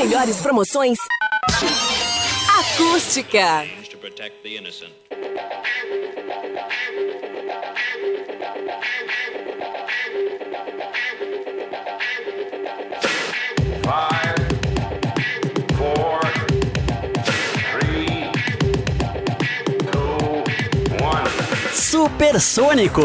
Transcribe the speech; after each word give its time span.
melhores 0.00 0.38
promoções. 0.38 0.96
Acústica. 2.58 3.66
to 3.90 3.98
protect 3.98 4.42
the 4.42 4.56
innocent. 4.56 4.92
Supersônico. 21.74 23.02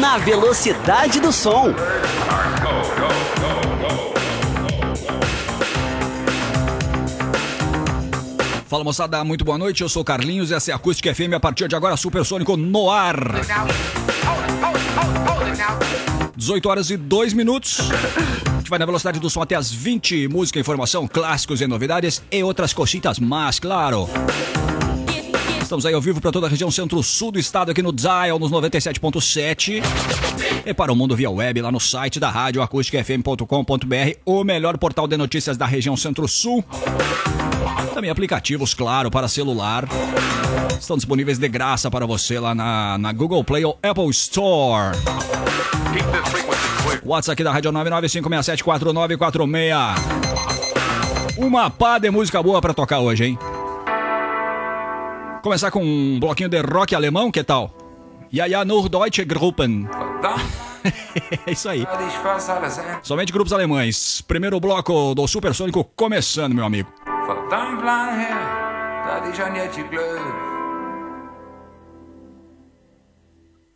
Na 0.00 0.18
velocidade 0.18 1.20
do 1.20 1.32
som. 1.32 1.72
Fala 8.72 8.84
moçada, 8.84 9.22
muito 9.22 9.44
boa 9.44 9.58
noite. 9.58 9.82
Eu 9.82 9.88
sou 9.90 10.02
Carlinhos 10.02 10.50
e 10.50 10.54
essa 10.54 10.70
é 10.70 10.72
a 10.72 10.76
Acústica 10.76 11.14
FM. 11.14 11.34
A 11.36 11.38
partir 11.38 11.68
de 11.68 11.76
agora, 11.76 11.94
Supersônico 11.94 12.56
no 12.56 12.90
ar. 12.90 13.16
18 16.34 16.68
horas 16.70 16.88
e 16.88 16.96
2 16.96 17.34
minutos. 17.34 17.90
A 18.46 18.56
gente 18.56 18.70
vai 18.70 18.78
na 18.78 18.86
velocidade 18.86 19.20
do 19.20 19.28
som 19.28 19.42
até 19.42 19.56
as 19.56 19.70
20. 19.70 20.26
Música, 20.28 20.58
informação, 20.58 21.06
clássicos 21.06 21.60
e 21.60 21.66
novidades 21.66 22.22
e 22.32 22.42
outras 22.42 22.72
coxitas 22.72 23.18
mais, 23.18 23.60
claro. 23.60 24.08
Estamos 25.60 25.84
aí 25.84 25.92
ao 25.92 26.00
vivo 26.00 26.18
para 26.22 26.32
toda 26.32 26.46
a 26.46 26.48
região 26.48 26.70
centro-sul 26.70 27.30
do 27.30 27.38
estado, 27.38 27.70
aqui 27.70 27.82
no 27.82 27.92
Dial, 27.92 28.38
nos 28.38 28.50
97.7. 28.50 29.82
E 30.64 30.72
para 30.72 30.90
o 30.90 30.96
mundo 30.96 31.14
via 31.14 31.30
web, 31.30 31.60
lá 31.60 31.70
no 31.70 31.78
site 31.78 32.18
da 32.18 32.30
rádio 32.30 32.62
acústicafm.com.br, 32.62 34.16
o 34.24 34.42
melhor 34.42 34.78
portal 34.78 35.06
de 35.06 35.18
notícias 35.18 35.58
da 35.58 35.66
região 35.66 35.94
centro-sul. 35.94 36.64
Também 38.02 38.10
aplicativos, 38.10 38.74
claro, 38.74 39.12
para 39.12 39.28
celular. 39.28 39.86
Estão 40.76 40.96
disponíveis 40.96 41.38
de 41.38 41.46
graça 41.46 41.88
para 41.88 42.04
você 42.04 42.40
lá 42.40 42.52
na, 42.52 42.98
na 42.98 43.12
Google 43.12 43.44
Play 43.44 43.64
ou 43.64 43.78
Apple 43.80 44.10
Store. 44.10 44.98
WhatsApp 47.04 47.34
aqui 47.34 47.44
da 47.44 47.52
Rádio 47.52 47.70
995674946. 47.70 49.94
Uma 51.38 51.70
pá 51.70 52.00
de 52.00 52.10
música 52.10 52.42
boa 52.42 52.60
para 52.60 52.74
tocar 52.74 52.98
hoje, 52.98 53.26
hein? 53.26 53.38
Começar 55.40 55.70
com 55.70 55.84
um 55.84 56.18
bloquinho 56.18 56.48
de 56.48 56.60
rock 56.60 56.96
alemão, 56.96 57.30
que 57.30 57.44
tal? 57.44 57.72
Ja, 58.32 58.46
ja, 58.46 58.64
nur 58.64 58.88
deutsche 58.88 59.24
Gruppen. 59.24 59.88
é 61.46 61.52
isso 61.54 61.68
aí. 61.68 61.86
Somente 63.00 63.32
grupos 63.32 63.52
alemães. 63.52 64.20
Primeiro 64.22 64.58
bloco 64.58 65.14
do 65.14 65.28
Supersônico 65.28 65.84
começando, 65.94 66.52
meu 66.52 66.64
amigo. 66.64 66.90
Verdammt 67.26 67.84
lang 67.84 68.18
her, 68.18 69.04
dat 69.06 69.28
ich 69.28 69.42
an 69.42 69.54
jetzt 69.54 69.76
geglaubt. 69.76 70.50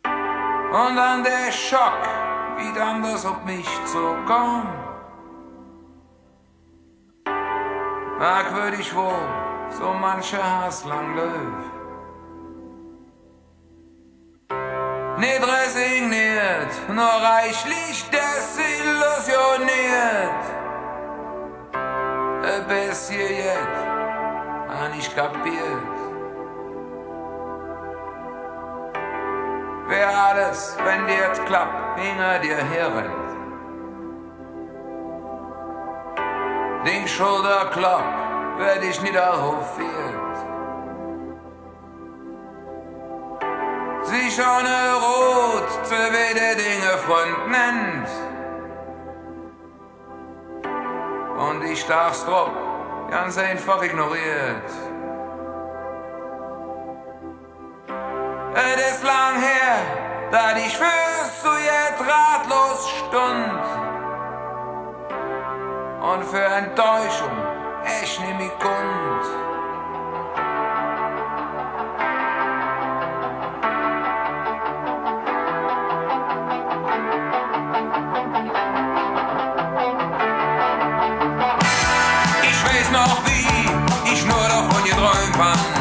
Und 0.03 0.95
dann 0.97 1.23
der 1.23 1.51
Schock, 1.51 2.03
wie 2.57 2.73
dann 2.77 3.01
das 3.01 3.25
auf 3.25 3.43
mich 3.45 3.67
zukam. 3.85 4.67
Merkwürdig 8.19 8.93
wohl, 8.95 9.27
so 9.69 9.93
mancher 9.93 10.43
Hass 10.43 10.83
lang 10.85 11.15
läuft. 11.15 11.71
Nicht 15.19 15.41
resigniert, 15.41 16.89
nur 16.89 17.05
reichlich 17.05 18.05
desillusioniert. 18.09 20.56
Bis 22.47 23.09
hier 23.09 23.31
jetzt, 23.31 23.85
han 24.69 24.93
ich 24.97 25.13
kapiert. 25.15 25.97
Wer 29.87 30.07
alles, 30.09 30.77
wenn 30.83 31.07
dir 31.07 31.15
jetzt 31.27 31.45
klappt, 31.45 31.99
hinter 31.99 32.39
dir 32.39 32.57
herrennt. 32.57 33.27
Den 36.85 37.07
Schulterklapp 37.07 38.59
werd 38.59 38.83
ich 38.83 39.01
niederhofiert. 39.01 40.37
Sie 44.03 44.31
schon 44.31 44.65
rot, 45.03 45.85
zu 45.85 45.95
wede 45.95 46.55
Dinge 46.55 46.97
Freund 47.05 47.51
nennt. 47.51 48.36
Und 51.37 51.63
ich 51.63 51.85
darf's 51.85 52.25
drauf, 52.25 52.49
ganz 53.11 53.37
einfach 53.37 53.83
ignoriert. 53.83 54.71
Es 58.55 58.91
ist 58.91 59.03
lang 59.03 59.39
her, 59.39 60.29
da 60.31 60.57
ich 60.57 60.75
fürs 60.75 61.41
zu 61.41 61.49
jetzt 61.49 62.01
ratlos 62.01 62.89
stund. 62.89 63.63
Und 66.01 66.23
für 66.25 66.43
Enttäuschung 66.43 67.31
echt 67.85 68.19
nimm 68.19 68.39
ich 68.39 68.59
Kund. 68.59 69.46
auch 83.07 83.23
ich 84.11 84.25
nur 84.25 84.47
davon 84.49 84.83
geträumt 84.83 85.37
habe. 85.37 85.76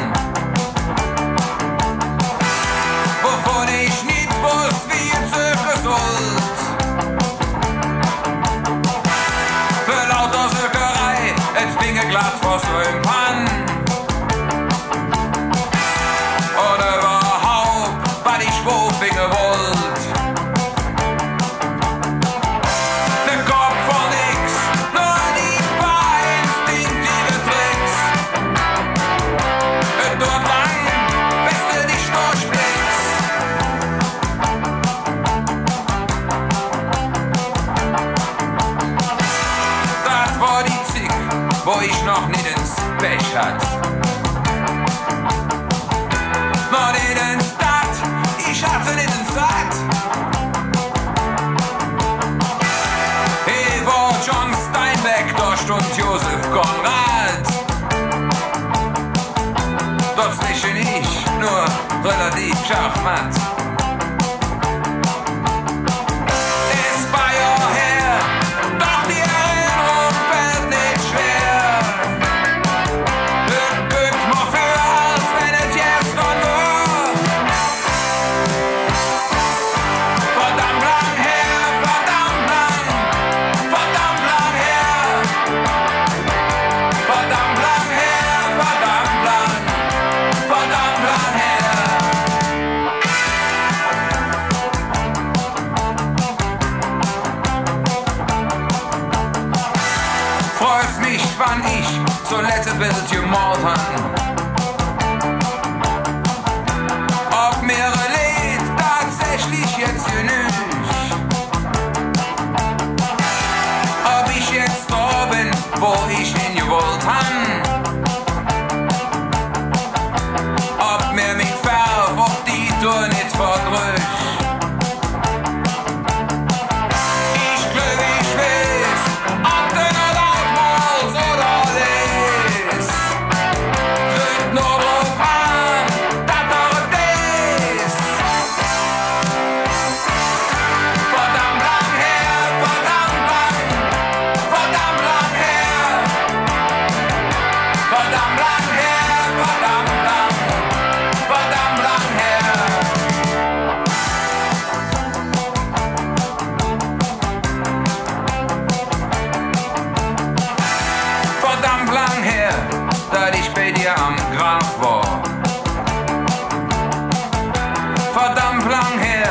lang 168.69 168.99
her, 168.99 169.29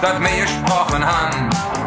dat 0.00 0.18
mir 0.20 0.42
gesprochen 0.42 1.02
han. 1.02 1.83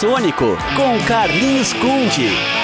Supersônico 0.00 0.56
com 0.74 0.98
Carlinhos 1.06 1.74
Conde. 1.74 2.59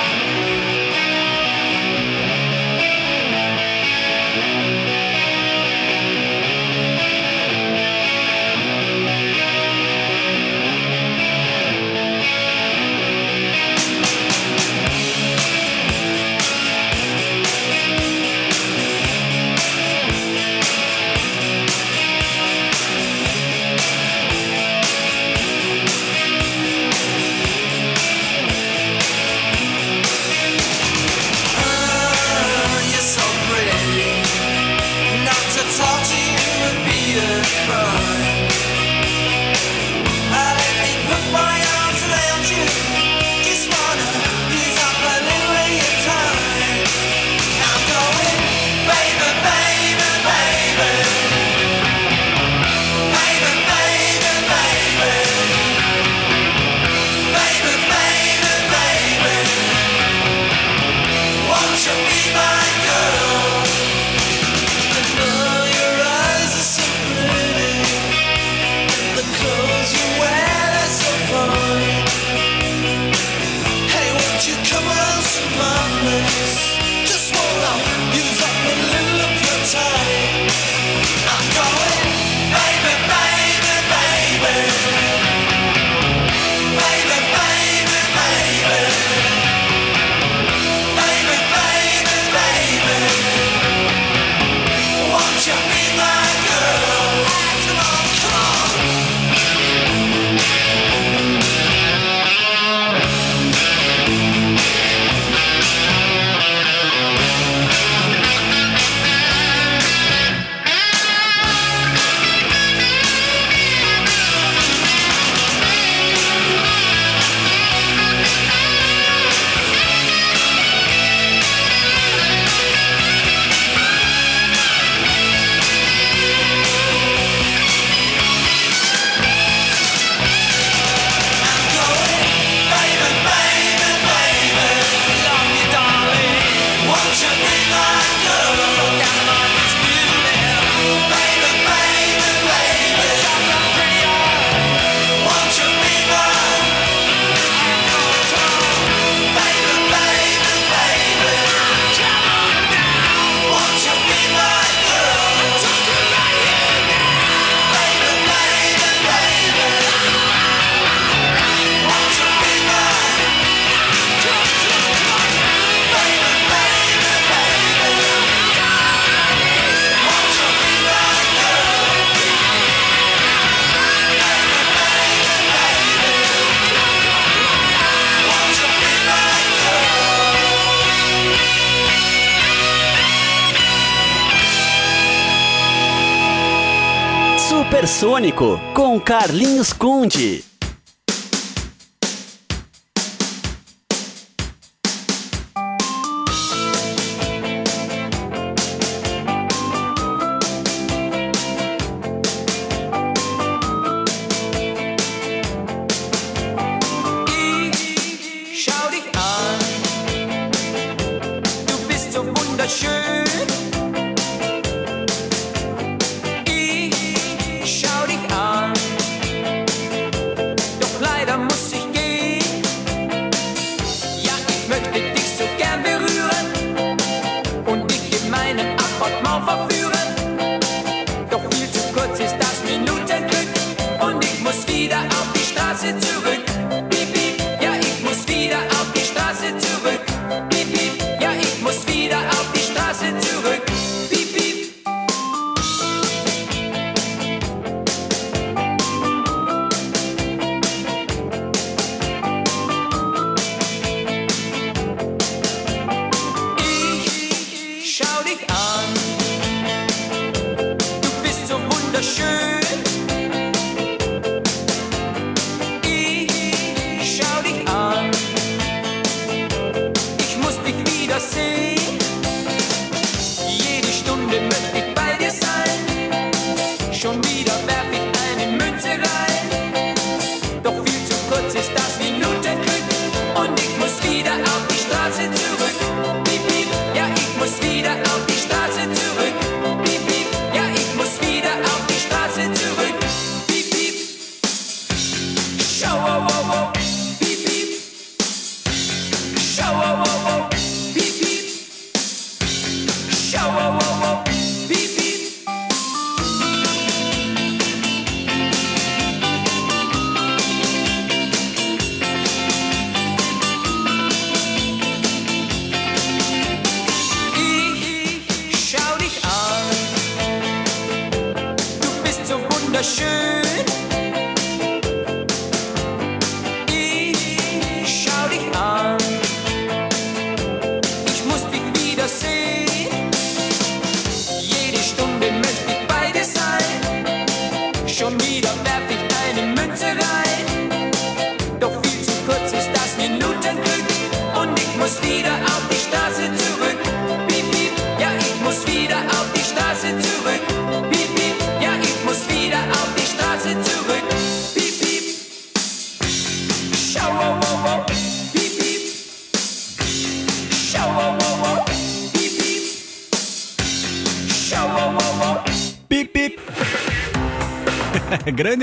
Supersônico 187.97 188.61
com 188.75 189.01
Carlinhos 189.01 189.73
Conde. 189.73 190.45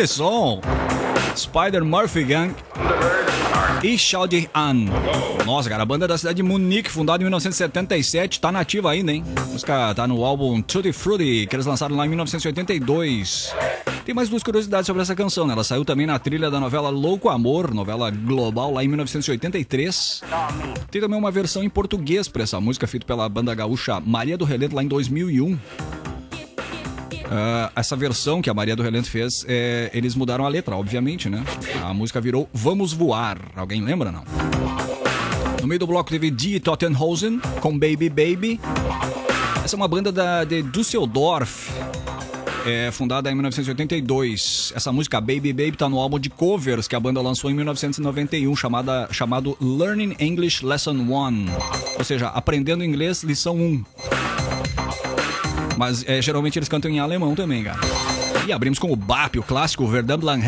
Grande 0.03 0.07
som. 0.07 0.60
Spider 1.33 1.86
Murphy 1.86 2.25
Gang. 2.25 2.53
E 3.81 3.98
Shouting 3.98 4.48
An. 4.53 4.86
Nossa, 5.45 5.69
cara, 5.69 5.83
a 5.83 5.86
banda 5.86 6.07
da 6.07 6.17
cidade 6.17 6.38
de 6.38 6.43
Munique, 6.43 6.89
fundada 6.89 7.22
em 7.22 7.25
1977, 7.25 8.39
tá 8.39 8.51
nativa 8.51 8.91
ainda, 8.91 9.13
hein? 9.13 9.24
A 9.38 9.45
música 9.45 9.93
tá 9.95 10.05
no 10.05 10.24
álbum 10.25 10.62
Tutti 10.62 10.91
Frutti, 10.91 11.48
que 11.48 11.55
eles 11.55 11.65
lançaram 11.65 11.95
lá 11.95 12.05
em 12.05 12.10
1982. 12.10 13.53
Tem 14.05 14.13
mais 14.13 14.27
duas 14.27 14.43
curiosidades 14.43 14.88
sobre 14.88 15.01
essa 15.01 15.15
canção, 15.15 15.48
né? 15.48 15.53
Ela 15.53 15.63
saiu 15.63 15.86
também 15.86 16.05
na 16.05 16.19
trilha 16.19 16.51
da 16.51 16.60
novela 16.60 16.89
Louco 16.89 17.29
Amor, 17.29 17.74
novela 17.74 18.12
global, 18.12 18.74
lá 18.74 18.83
em 18.83 18.88
1983. 18.89 20.22
Tem 20.91 21.01
também 21.01 21.17
uma 21.17 21.31
versão 21.31 21.63
em 21.63 21.69
português 21.69 22.27
pra 22.27 22.43
essa 22.43 22.60
música, 22.60 22.88
feita 22.88 23.05
pela 23.05 23.27
banda 23.29 23.55
gaúcha 23.55 24.01
Maria 24.01 24.38
do 24.38 24.43
Relento, 24.43 24.75
lá 24.75 24.83
em 24.83 24.88
2001. 24.88 25.57
Ah, 27.35 27.71
essa 27.75 27.95
versão 27.95 28.43
que 28.43 28.49
a 28.49 28.53
Maria 28.53 28.75
do 28.75 28.83
Relento 28.83 29.09
fez, 29.09 29.43
é, 29.47 29.89
eles 29.91 30.13
mudaram 30.13 30.45
a 30.45 30.47
letra, 30.47 30.75
obviamente, 30.75 31.27
né? 31.31 31.43
A 31.83 31.91
música 31.91 32.21
virou 32.21 32.47
Vamos 32.53 32.93
Voar. 32.93 33.39
Alguém 33.55 33.81
lembra, 33.81 34.11
não? 34.11 34.23
No 35.59 35.65
meio 35.65 35.79
do 35.79 35.87
bloco 35.87 36.11
teve 36.11 36.29
Die 36.29 36.59
Tottenhausen 36.59 37.39
com 37.59 37.71
Baby 37.71 38.07
Baby. 38.07 38.59
Essa 39.65 39.75
é 39.75 39.77
uma 39.77 39.87
banda 39.87 40.11
da, 40.11 40.43
de 40.43 40.61
Düsseldorf, 40.61 41.71
é, 42.67 42.91
fundada 42.91 43.31
em 43.31 43.33
1982. 43.33 44.71
Essa 44.75 44.91
música 44.91 45.19
Baby 45.19 45.53
Baby 45.53 45.71
tá 45.71 45.89
no 45.89 45.97
álbum 45.97 46.19
de 46.19 46.29
covers 46.29 46.87
que 46.87 46.95
a 46.95 46.99
banda 46.99 47.19
lançou 47.19 47.49
em 47.49 47.55
1991, 47.55 48.55
chamada, 48.55 49.07
chamado 49.11 49.57
Learning 49.59 50.15
English 50.19 50.63
Lesson 50.63 50.91
1. 50.91 51.45
Ou 51.97 52.03
seja, 52.03 52.27
Aprendendo 52.27 52.83
Inglês, 52.83 53.23
lição 53.23 53.55
1. 53.55 53.83
Mas 55.83 56.05
é, 56.07 56.21
geralmente 56.21 56.57
eles 56.57 56.69
cantam 56.69 56.89
em 56.89 56.99
alemão 56.99 57.35
também, 57.35 57.61
cara. 57.61 57.77
E 58.47 58.53
abrimos 58.53 58.79
com 58.79 58.89
o 58.89 58.95
BAP, 58.95 59.35
o 59.35 59.43
clássico 59.43 59.85
Verdun 59.85 60.17
Blanc 60.17 60.45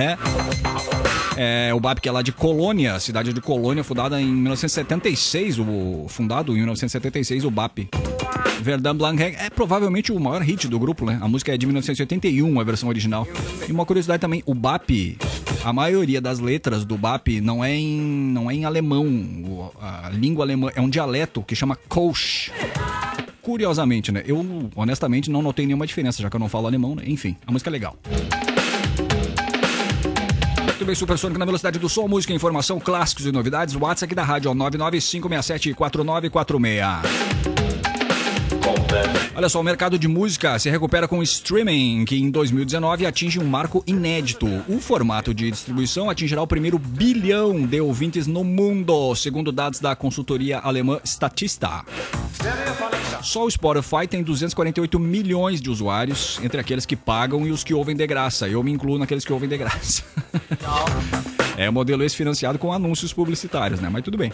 é, 1.36 1.74
o 1.74 1.80
BAP 1.82 2.00
que 2.00 2.08
é 2.08 2.12
lá 2.14 2.22
de 2.22 2.32
Colônia, 2.32 2.98
cidade 3.02 3.34
de 3.34 3.42
Colônia, 3.42 3.84
fundada 3.84 4.22
em 4.22 4.28
1976, 4.28 5.60
o 5.60 6.06
fundado 6.08 6.54
em 6.54 6.60
1976 6.60 7.44
o 7.44 7.52
BAP. 7.52 7.90
Verdun 8.62 8.96
Blanc 8.96 9.22
é 9.22 9.50
provavelmente 9.50 10.14
o 10.14 10.20
maior 10.22 10.42
hit 10.42 10.70
do 10.70 10.80
grupo, 10.80 11.06
né? 11.06 11.20
A 11.22 11.28
música 11.28 11.54
é 11.54 11.58
de 11.58 11.66
1981, 11.66 12.58
a 12.58 12.64
versão 12.64 12.88
original. 12.88 13.28
E 13.68 13.74
uma 13.74 13.86
curiosidade 13.86 14.22
também, 14.22 14.42
o 14.46 14.54
BAP, 14.54 15.18
a 15.66 15.74
maioria 15.74 16.22
das 16.22 16.40
letras 16.40 16.86
do 16.86 16.98
BAP 16.98 17.42
não 17.42 17.62
é 17.62 17.76
em, 17.76 18.00
não 18.00 18.50
é 18.50 18.54
em 18.54 18.64
alemão. 18.64 19.06
A 19.82 20.10
língua 20.12 20.46
alemã 20.46 20.72
é 20.74 20.80
um 20.80 20.90
dialeto 20.90 21.44
que 21.44 21.58
chama 21.58 21.78
Kolsch. 21.90 22.54
Curiosamente, 23.46 24.12
né? 24.12 24.24
Eu, 24.26 24.44
honestamente, 24.76 25.30
não 25.30 25.40
notei 25.40 25.68
nenhuma 25.68 25.86
diferença, 25.86 26.20
já 26.20 26.32
que 26.32 26.36
eu 26.36 26.40
não 26.40 26.50
falo 26.50 26.66
alemão, 26.66 26.96
né? 26.96 27.04
Enfim, 27.06 27.38
a 27.46 27.52
música 27.52 27.70
é 27.70 27.72
legal. 27.72 27.96
Muito 30.64 30.84
bem, 30.84 30.96
Supersônico 30.96 31.38
na 31.38 31.46
velocidade 31.46 31.78
do 31.78 31.88
som, 31.88 32.08
música, 32.08 32.34
informação, 32.34 32.80
clássicos 32.80 33.28
e 33.28 33.32
novidades. 33.32 33.76
WhatsApp 33.76 34.16
da 34.16 34.24
rádio, 34.24 34.50
ó, 34.50 34.56
995674946. 34.56 37.55
Olha 39.38 39.50
só, 39.50 39.60
o 39.60 39.64
mercado 39.64 40.00
de 40.00 40.08
música 40.08 40.58
se 40.58 40.70
recupera 40.70 41.10
com 41.10 41.20
o 41.20 41.24
streaming, 41.24 42.06
que 42.06 42.16
em 42.16 42.32
2019 42.32 43.06
atinge 43.06 43.38
um 43.38 43.44
marco 43.44 43.84
inédito. 43.86 44.48
O 44.66 44.80
formato 44.80 45.34
de 45.34 45.52
distribuição 45.52 46.10
atingirá 46.10 46.42
o 46.42 46.48
primeiro 46.48 46.80
bilhão 46.80 47.66
de 47.66 47.82
ouvintes 47.82 48.28
no 48.28 48.46
mundo, 48.46 49.14
segundo 49.14 49.52
dados 49.52 49.82
da 49.82 49.94
consultoria 49.94 50.60
alemã 50.60 51.02
Statista. 51.04 51.84
Só 53.22 53.44
o 53.44 53.52
Spotify 53.52 54.08
tem 54.10 54.24
248 54.24 54.98
milhões 54.98 55.60
de 55.60 55.70
usuários, 55.70 56.40
entre 56.42 56.62
aqueles 56.62 56.86
que 56.86 56.96
pagam 56.96 57.46
e 57.46 57.52
os 57.52 57.62
que 57.62 57.74
ouvem 57.74 57.96
de 57.96 58.08
graça. 58.08 58.48
Eu 58.48 58.64
me 58.64 58.72
incluo 58.72 58.98
naqueles 58.98 59.26
que 59.26 59.34
ouvem 59.34 59.50
de 59.50 59.58
graça. 59.58 60.04
É 61.58 61.70
modelo 61.70 62.04
esse 62.04 62.16
financiado 62.16 62.60
com 62.60 62.74
anúncios 62.74 63.14
publicitários, 63.14 63.80
né? 63.80 63.90
Mas 63.90 64.04
tudo 64.04 64.18
bem. 64.18 64.32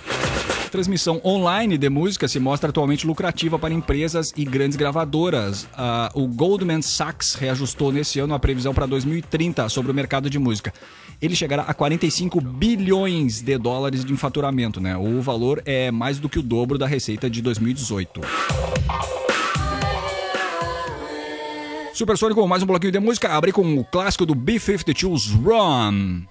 Transmissão 0.72 1.22
online 1.24 1.78
de 1.78 1.90
música 1.90 2.28
se 2.28 2.40
mostra 2.40 2.70
atualmente 2.70 3.06
lucrativa 3.06 3.60
para 3.60 3.74
empresas 3.74 4.34
e 4.36 4.46
grandes 4.46 4.78
gravadoras. 4.78 5.68
Ah, 5.74 6.10
o 6.16 6.28
Goldman 6.28 6.82
Sachs 6.82 7.36
reajustou 7.36 7.92
nesse 7.92 8.20
ano 8.20 8.34
a 8.34 8.40
previsão 8.40 8.74
para 8.74 8.86
2030 8.86 9.68
sobre 9.70 9.92
o 9.92 9.94
mercado 9.94 10.30
de 10.30 10.40
música. 10.40 10.74
Ele 11.22 11.36
chegará 11.36 11.64
a 11.64 11.74
45 11.74 12.42
bilhões 12.42 13.42
de 13.42 13.58
dólares 13.58 14.04
de 14.04 14.16
faturamento, 14.16 14.82
né? 14.82 14.98
O 14.98 15.22
valor 15.22 15.62
é 15.66 15.92
mais 15.92 16.20
do 16.20 16.28
que 16.28 16.40
o 16.40 16.42
dobro 16.42 16.78
da 16.78 16.88
receita 16.88 17.30
de 17.30 17.42
2018. 17.42 18.22
Supersônico, 21.94 22.48
mais 22.48 22.64
um 22.64 22.66
bloquinho 22.66 22.94
de 22.94 23.00
música. 23.00 23.30
Abre 23.30 23.52
com 23.52 23.78
o 23.78 23.84
clássico 23.84 24.26
do 24.26 24.34
B-52's 24.34 25.28
Run. 25.28 26.24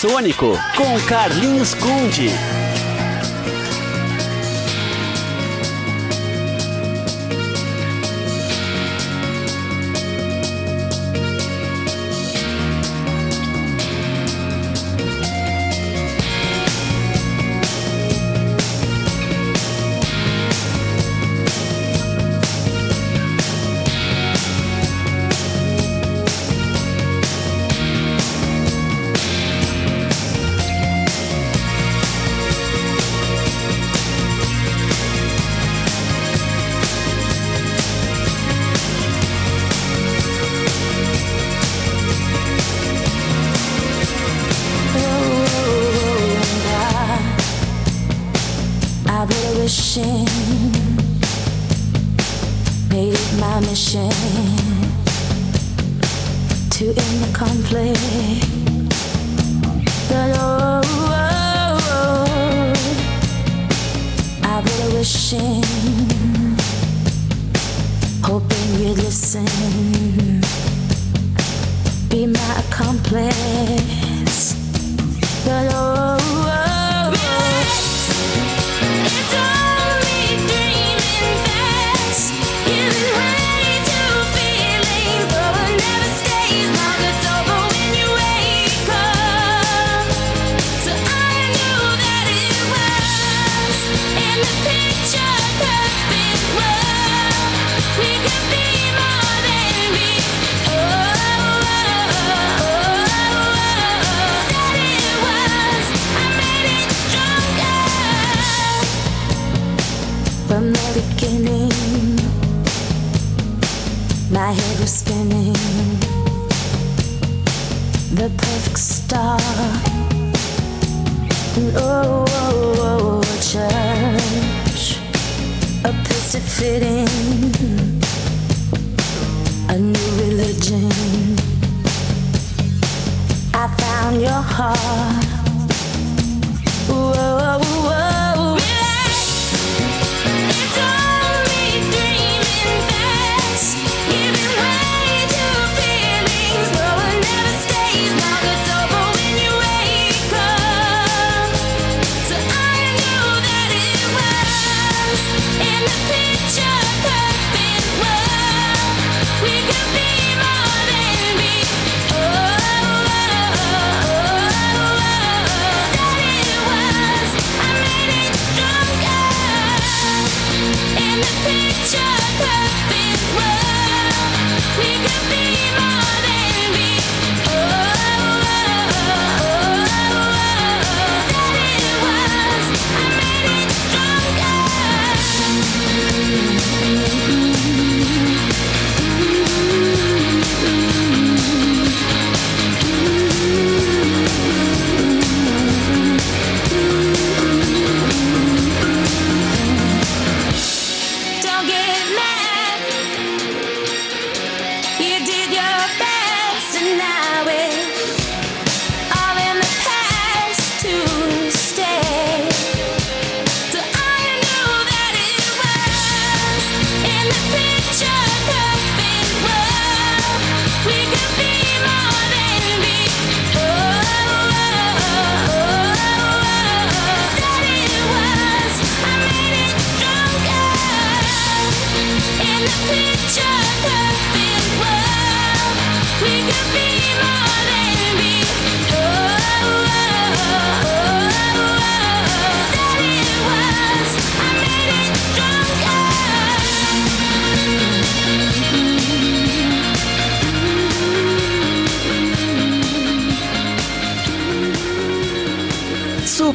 Supersônico 0.00 0.58
com 0.78 0.98
Carlinhos 1.06 1.74
Conde. 1.74 2.30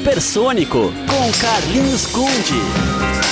Supersônico 0.06 0.94
com 1.08 1.32
Carlinhos 1.40 2.06
Conde. 2.08 3.25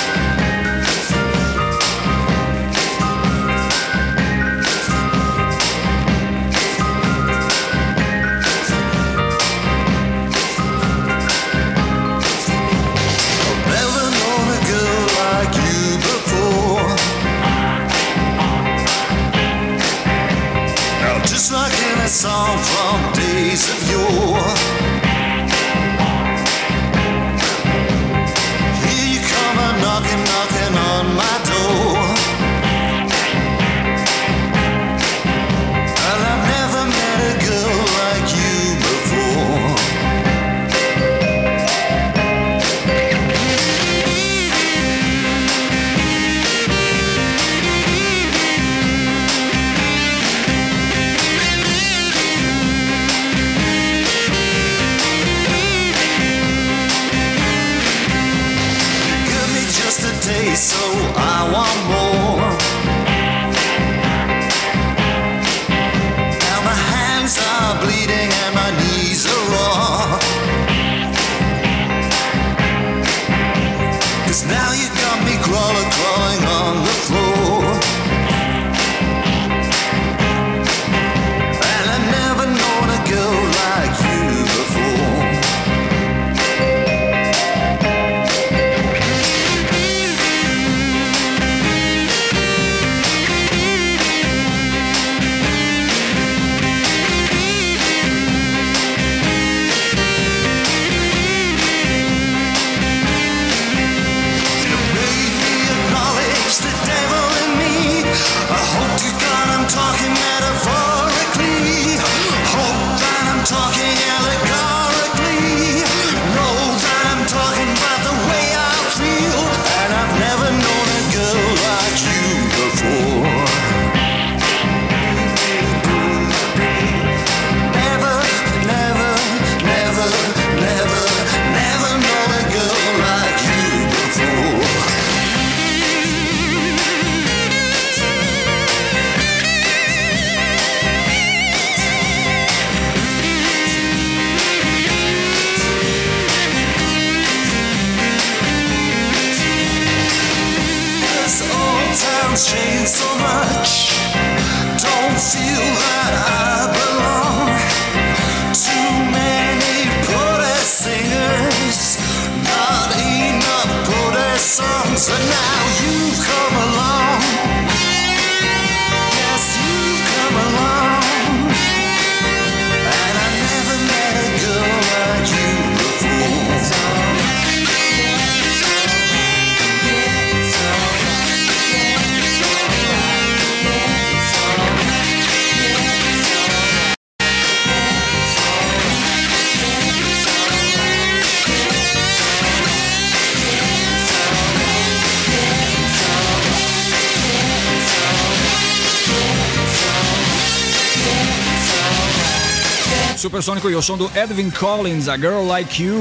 Supersônico 203.44 203.70
e 203.70 203.74
o 203.74 203.82
som 203.82 203.98
do 203.98 204.10
Edwin 204.16 204.50
Collins, 204.50 205.06
A 205.06 205.18
Girl 205.18 205.46
Like 205.46 205.82
You. 205.82 205.98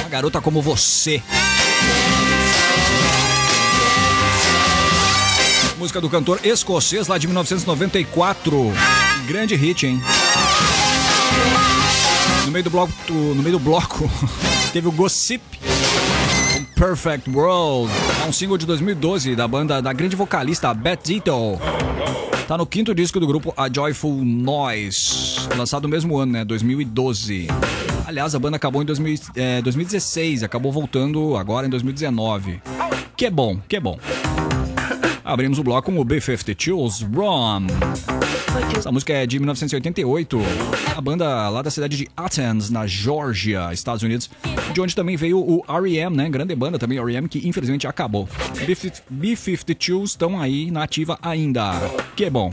Uma 0.00 0.08
garota 0.10 0.38
como 0.38 0.60
você. 0.60 1.22
Música 5.78 5.98
do 5.98 6.10
cantor 6.10 6.38
escocês 6.44 7.08
lá 7.08 7.16
de 7.16 7.26
1994. 7.26 8.70
Grande 9.26 9.54
hit, 9.54 9.86
hein? 9.86 9.98
No 12.44 12.52
meio 12.52 12.64
do 12.64 12.70
bloco, 12.70 12.92
no 13.08 13.42
meio 13.42 13.52
do 13.52 13.58
bloco 13.58 14.10
teve 14.70 14.88
o 14.88 14.92
Gossip. 14.92 15.40
Perfect 16.76 17.30
World. 17.30 17.90
É 18.22 18.28
um 18.28 18.32
single 18.32 18.58
de 18.58 18.66
2012 18.66 19.34
da 19.34 19.48
banda 19.48 19.80
da 19.80 19.92
grande 19.94 20.14
vocalista 20.14 20.74
Beth 20.74 21.00
Ditto. 21.02 21.58
Tá 22.48 22.56
no 22.56 22.64
quinto 22.64 22.94
disco 22.94 23.20
do 23.20 23.26
grupo 23.26 23.52
A 23.54 23.70
Joyful 23.70 24.24
Noise, 24.24 25.46
lançado 25.54 25.82
no 25.82 25.90
mesmo 25.90 26.16
ano, 26.16 26.32
né? 26.32 26.46
2012. 26.46 27.46
Aliás, 28.06 28.34
a 28.34 28.38
banda 28.38 28.56
acabou 28.56 28.80
em 28.80 28.86
2000, 28.86 29.18
é, 29.36 29.60
2016, 29.60 30.42
acabou 30.42 30.72
voltando 30.72 31.36
agora 31.36 31.66
em 31.66 31.70
2019. 31.70 32.62
Que 33.14 33.26
é 33.26 33.30
bom, 33.30 33.60
que 33.68 33.76
é 33.76 33.80
bom. 33.80 33.98
Abrimos 35.22 35.58
o 35.58 35.62
bloco 35.62 35.92
com 35.92 36.00
o 36.00 36.04
B-52's 36.06 37.02
Rom. 37.14 37.66
Essa 38.76 38.92
música 38.92 39.12
é 39.12 39.26
de 39.26 39.38
1988. 39.38 40.38
A 40.96 41.00
banda 41.00 41.48
lá 41.48 41.62
da 41.62 41.70
cidade 41.70 41.96
de 41.96 42.08
Athens, 42.16 42.70
na 42.70 42.86
Geórgia, 42.86 43.72
Estados 43.72 44.02
Unidos, 44.02 44.30
de 44.72 44.80
onde 44.80 44.94
também 44.94 45.16
veio 45.16 45.38
o 45.38 45.64
R.E.M., 45.68 46.16
né? 46.16 46.28
Grande 46.28 46.54
banda 46.54 46.78
também, 46.78 46.98
R.E.M., 46.98 47.28
que 47.28 47.46
infelizmente 47.46 47.86
acabou. 47.86 48.28
B-52s 49.10 50.04
estão 50.04 50.40
aí 50.40 50.70
na 50.70 50.84
ativa 50.84 51.18
ainda. 51.22 51.72
Que 52.14 52.24
é 52.24 52.30
bom. 52.30 52.52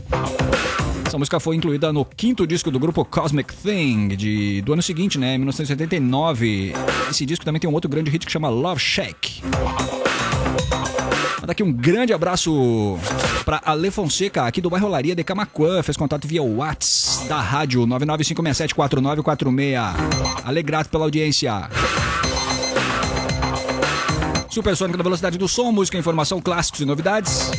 Essa 1.06 1.18
música 1.18 1.38
foi 1.38 1.54
incluída 1.54 1.92
no 1.92 2.04
quinto 2.04 2.46
disco 2.46 2.70
do 2.70 2.80
grupo 2.80 3.04
Cosmic 3.04 3.54
Thing, 3.54 4.08
de, 4.08 4.60
do 4.62 4.72
ano 4.72 4.82
seguinte, 4.82 5.18
né? 5.18 5.38
1989. 5.38 6.72
Esse 7.08 7.24
disco 7.24 7.44
também 7.44 7.60
tem 7.60 7.70
um 7.70 7.72
outro 7.72 7.88
grande 7.88 8.10
hit 8.10 8.26
que 8.26 8.32
chama 8.32 8.48
Love 8.48 8.80
Shack. 8.80 9.40
Mandar 11.46 11.52
aqui 11.52 11.62
um 11.62 11.72
grande 11.72 12.12
abraço 12.12 12.98
para 13.44 13.62
Ale 13.64 13.88
Fonseca, 13.92 14.42
aqui 14.42 14.60
do 14.60 14.68
bairro 14.68 14.88
Olaria 14.88 15.14
de 15.14 15.22
Camacuã. 15.22 15.80
Fez 15.80 15.96
contato 15.96 16.26
via 16.26 16.42
Whats 16.42 17.24
da 17.28 17.40
rádio 17.40 17.86
995674946. 17.86 19.94
Ale, 20.42 20.60
grato 20.60 20.90
pela 20.90 21.04
audiência. 21.04 21.70
Supersônica 24.50 24.98
da 24.98 25.04
Velocidade 25.04 25.38
do 25.38 25.46
Som, 25.46 25.70
música, 25.70 25.96
informação, 25.96 26.40
clássicos 26.40 26.80
e 26.80 26.84
novidades. 26.84 27.52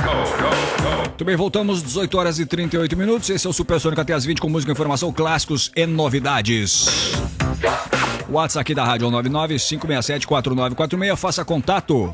go. 0.00 1.08
Muito 1.08 1.24
bem, 1.26 1.36
voltamos 1.36 1.82
18 1.82 2.18
horas 2.18 2.38
e 2.38 2.46
38 2.46 2.96
minutos. 2.96 3.28
Esse 3.28 3.46
é 3.46 3.50
o 3.50 3.52
Supersônico 3.52 4.00
até 4.00 4.14
as 4.14 4.24
20 4.24 4.40
com 4.40 4.48
música, 4.48 4.72
informação, 4.72 5.12
clássicos 5.12 5.70
e 5.76 5.84
novidades. 5.84 6.86
WhatsApp 8.30 8.62
aqui 8.62 8.74
da 8.74 8.86
Rádio 8.86 9.10
995674946. 9.10 11.14
Faça 11.14 11.44
contato. 11.44 12.10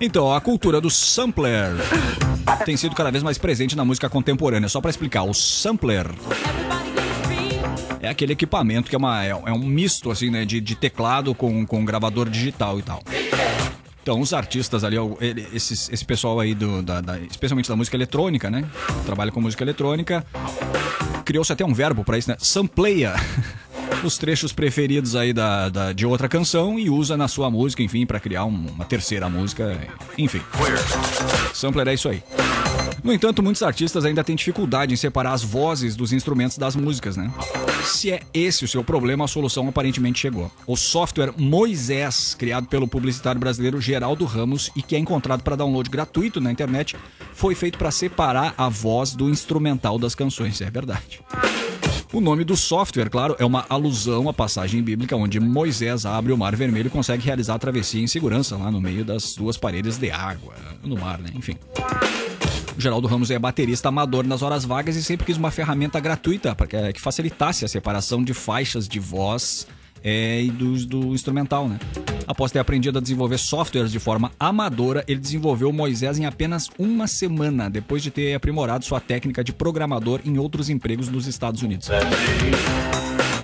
Então, 0.00 0.34
a 0.34 0.40
cultura 0.40 0.80
do 0.80 0.90
sampler 0.90 1.70
tem 2.64 2.76
sido 2.76 2.94
cada 2.94 3.10
vez 3.10 3.22
mais 3.22 3.38
presente 3.38 3.76
na 3.76 3.84
música 3.84 4.08
contemporânea. 4.08 4.68
Só 4.68 4.80
para 4.80 4.90
explicar, 4.90 5.22
o 5.24 5.34
sampler 5.34 6.06
é 8.00 8.08
aquele 8.08 8.32
equipamento 8.32 8.88
que 8.88 8.94
é, 8.94 8.98
uma, 8.98 9.24
é, 9.24 9.30
é 9.30 9.52
um 9.52 9.58
misto 9.58 10.10
assim, 10.10 10.30
né, 10.30 10.44
de, 10.44 10.60
de 10.60 10.74
teclado 10.74 11.34
com, 11.34 11.66
com 11.66 11.84
gravador 11.84 12.28
digital 12.28 12.78
e 12.78 12.82
tal. 12.82 13.02
Então, 14.02 14.20
os 14.20 14.32
artistas 14.32 14.84
ali, 14.84 14.96
ele- 15.20 15.48
esses, 15.52 15.88
esse 15.90 16.04
pessoal 16.04 16.38
aí, 16.38 16.54
do, 16.54 16.80
da, 16.80 17.00
da- 17.00 17.18
especialmente 17.18 17.68
da 17.68 17.74
música 17.74 17.96
eletrônica, 17.96 18.48
né? 18.48 18.64
Trabalha 19.04 19.32
com 19.32 19.40
música 19.40 19.64
eletrônica. 19.64 20.24
Criou-se 21.24 21.52
até 21.52 21.64
um 21.64 21.74
verbo 21.74 22.04
para 22.04 22.16
isso, 22.16 22.30
né? 22.30 22.36
Sampleia 22.38 23.14
os 24.06 24.16
trechos 24.18 24.52
preferidos 24.52 25.14
aí 25.16 25.32
da, 25.32 25.68
da- 25.68 25.92
de 25.92 26.06
outra 26.06 26.28
canção 26.28 26.78
e 26.78 26.88
usa 26.88 27.16
na 27.16 27.28
sua 27.28 27.50
música, 27.50 27.82
enfim, 27.82 28.06
para 28.06 28.20
criar 28.20 28.44
um- 28.44 28.66
uma 28.74 28.84
terceira 28.84 29.28
música. 29.28 29.78
Enfim. 30.16 30.40
Sampler 31.52 31.88
é 31.88 31.94
isso 31.94 32.08
aí. 32.08 32.22
No 33.02 33.12
entanto, 33.12 33.42
muitos 33.42 33.62
artistas 33.62 34.04
ainda 34.04 34.24
têm 34.24 34.34
dificuldade 34.34 34.92
em 34.92 34.96
separar 34.96 35.32
as 35.32 35.42
vozes 35.42 35.94
dos 35.94 36.12
instrumentos 36.12 36.58
das 36.58 36.74
músicas, 36.74 37.16
né? 37.16 37.32
Se 37.84 38.10
é 38.10 38.22
esse 38.34 38.64
o 38.64 38.68
seu 38.68 38.82
problema, 38.82 39.24
a 39.24 39.28
solução 39.28 39.68
aparentemente 39.68 40.18
chegou. 40.18 40.50
O 40.66 40.76
software 40.76 41.32
Moisés, 41.36 42.34
criado 42.34 42.66
pelo 42.66 42.88
publicitário 42.88 43.40
brasileiro 43.40 43.80
Geraldo 43.80 44.24
Ramos 44.24 44.70
e 44.74 44.82
que 44.82 44.96
é 44.96 44.98
encontrado 44.98 45.42
para 45.42 45.56
download 45.56 45.88
gratuito 45.88 46.40
na 46.40 46.50
internet, 46.50 46.96
foi 47.32 47.54
feito 47.54 47.78
para 47.78 47.90
separar 47.90 48.54
a 48.58 48.68
voz 48.68 49.14
do 49.14 49.30
instrumental 49.30 49.98
das 49.98 50.14
canções. 50.14 50.60
É 50.60 50.70
verdade. 50.70 51.20
O 52.12 52.20
nome 52.20 52.44
do 52.44 52.56
software, 52.56 53.10
claro, 53.10 53.36
é 53.38 53.44
uma 53.44 53.66
alusão 53.68 54.28
à 54.28 54.32
passagem 54.32 54.82
bíblica 54.82 55.14
onde 55.16 55.38
Moisés 55.38 56.06
abre 56.06 56.32
o 56.32 56.38
mar 56.38 56.56
vermelho 56.56 56.86
e 56.86 56.90
consegue 56.90 57.24
realizar 57.24 57.54
a 57.54 57.58
travessia 57.58 58.02
em 58.02 58.06
segurança 58.06 58.56
lá 58.56 58.70
no 58.70 58.80
meio 58.80 59.04
das 59.04 59.34
duas 59.34 59.56
paredes 59.56 59.98
de 59.98 60.10
água, 60.10 60.54
no 60.82 60.96
mar, 60.96 61.18
né? 61.18 61.30
Enfim. 61.34 61.56
O 62.76 62.80
Geraldo 62.80 63.08
Ramos 63.08 63.30
é 63.30 63.38
baterista 63.38 63.88
amador 63.88 64.26
nas 64.26 64.42
horas 64.42 64.64
vagas 64.64 64.96
e 64.96 65.02
sempre 65.02 65.24
quis 65.24 65.38
uma 65.38 65.50
ferramenta 65.50 65.98
gratuita 65.98 66.54
para 66.54 66.66
que, 66.66 66.92
que 66.92 67.00
facilitasse 67.00 67.64
a 67.64 67.68
separação 67.68 68.22
de 68.22 68.34
faixas 68.34 68.86
de 68.86 69.00
voz 69.00 69.66
é, 70.04 70.42
e 70.42 70.50
do, 70.50 70.84
do 70.84 71.14
instrumental, 71.14 71.68
né? 71.68 71.78
Após 72.26 72.52
ter 72.52 72.58
aprendido 72.58 72.98
a 72.98 73.00
desenvolver 73.00 73.38
softwares 73.38 73.90
de 73.90 73.98
forma 73.98 74.30
amadora, 74.38 75.02
ele 75.08 75.18
desenvolveu 75.18 75.72
Moisés 75.72 76.18
em 76.18 76.26
apenas 76.26 76.68
uma 76.78 77.06
semana, 77.06 77.70
depois 77.70 78.02
de 78.02 78.10
ter 78.10 78.34
aprimorado 78.34 78.84
sua 78.84 79.00
técnica 79.00 79.42
de 79.42 79.54
programador 79.54 80.20
em 80.22 80.36
outros 80.36 80.68
empregos 80.68 81.08
nos 81.08 81.26
Estados 81.26 81.62
Unidos. 81.62 81.88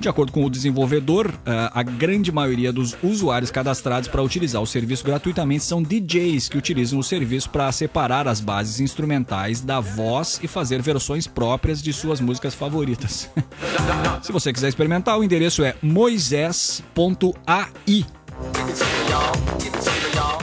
De 0.02 0.08
acordo 0.08 0.32
com 0.32 0.44
o 0.44 0.50
desenvolvedor, 0.50 1.32
ah, 1.46 1.70
a 1.72 1.82
grande 1.84 2.32
maioria 2.32 2.72
dos 2.72 2.96
usuários 3.04 3.52
cadastrados 3.52 4.08
para 4.08 4.20
utilizar 4.20 4.60
o 4.60 4.66
serviço 4.66 5.04
gratuitamente 5.04 5.62
são 5.62 5.80
DJs 5.80 6.48
que 6.48 6.58
utilizam 6.58 6.98
o 6.98 7.04
serviço 7.04 7.48
para 7.48 7.70
separar 7.70 8.26
as 8.26 8.40
bases 8.40 8.80
instrumentais 8.80 9.60
da 9.60 9.78
voz 9.78 10.40
e 10.42 10.48
fazer 10.48 10.82
versões 10.82 11.28
próprias 11.28 11.80
de 11.80 11.92
suas 11.92 12.20
músicas 12.20 12.52
favoritas. 12.52 13.30
Se 14.22 14.32
você 14.32 14.52
quiser 14.52 14.70
experimentar, 14.70 15.16
o 15.16 15.22
endereço 15.22 15.62
é 15.62 15.76
moisés.ai. 15.80 16.84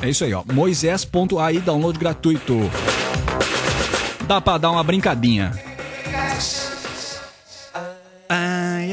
É 0.01 0.09
isso 0.09 0.23
aí, 0.23 0.33
ó. 0.33 0.41
Moisés.ai, 0.53 1.59
download 1.59 1.99
gratuito. 1.99 2.57
Dá 4.25 4.39
pra 4.39 4.57
dar 4.57 4.71
uma 4.71 4.83
brincadinha. 4.85 5.68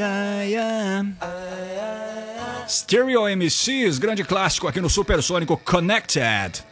Ai, 0.01 0.55
ai. 0.55 1.13
Stereo 2.67 3.27
MCs, 3.27 3.97
grande 3.97 4.23
clássico 4.23 4.67
aqui 4.67 4.81
no 4.81 4.89
Supersônico 4.89 5.57
Connected. 5.57 6.63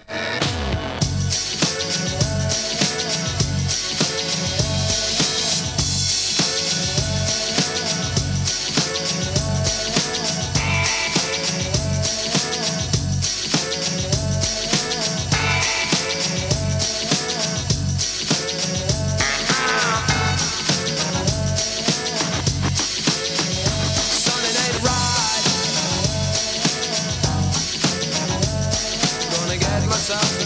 Myself, 30.07 30.44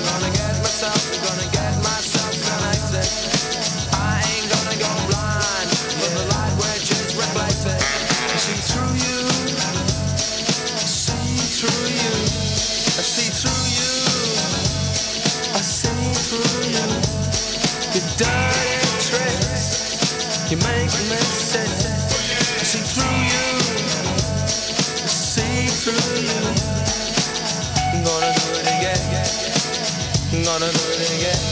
gonna 30.60 30.74
do 30.74 30.90
it 30.90 31.12
again. 31.16 31.49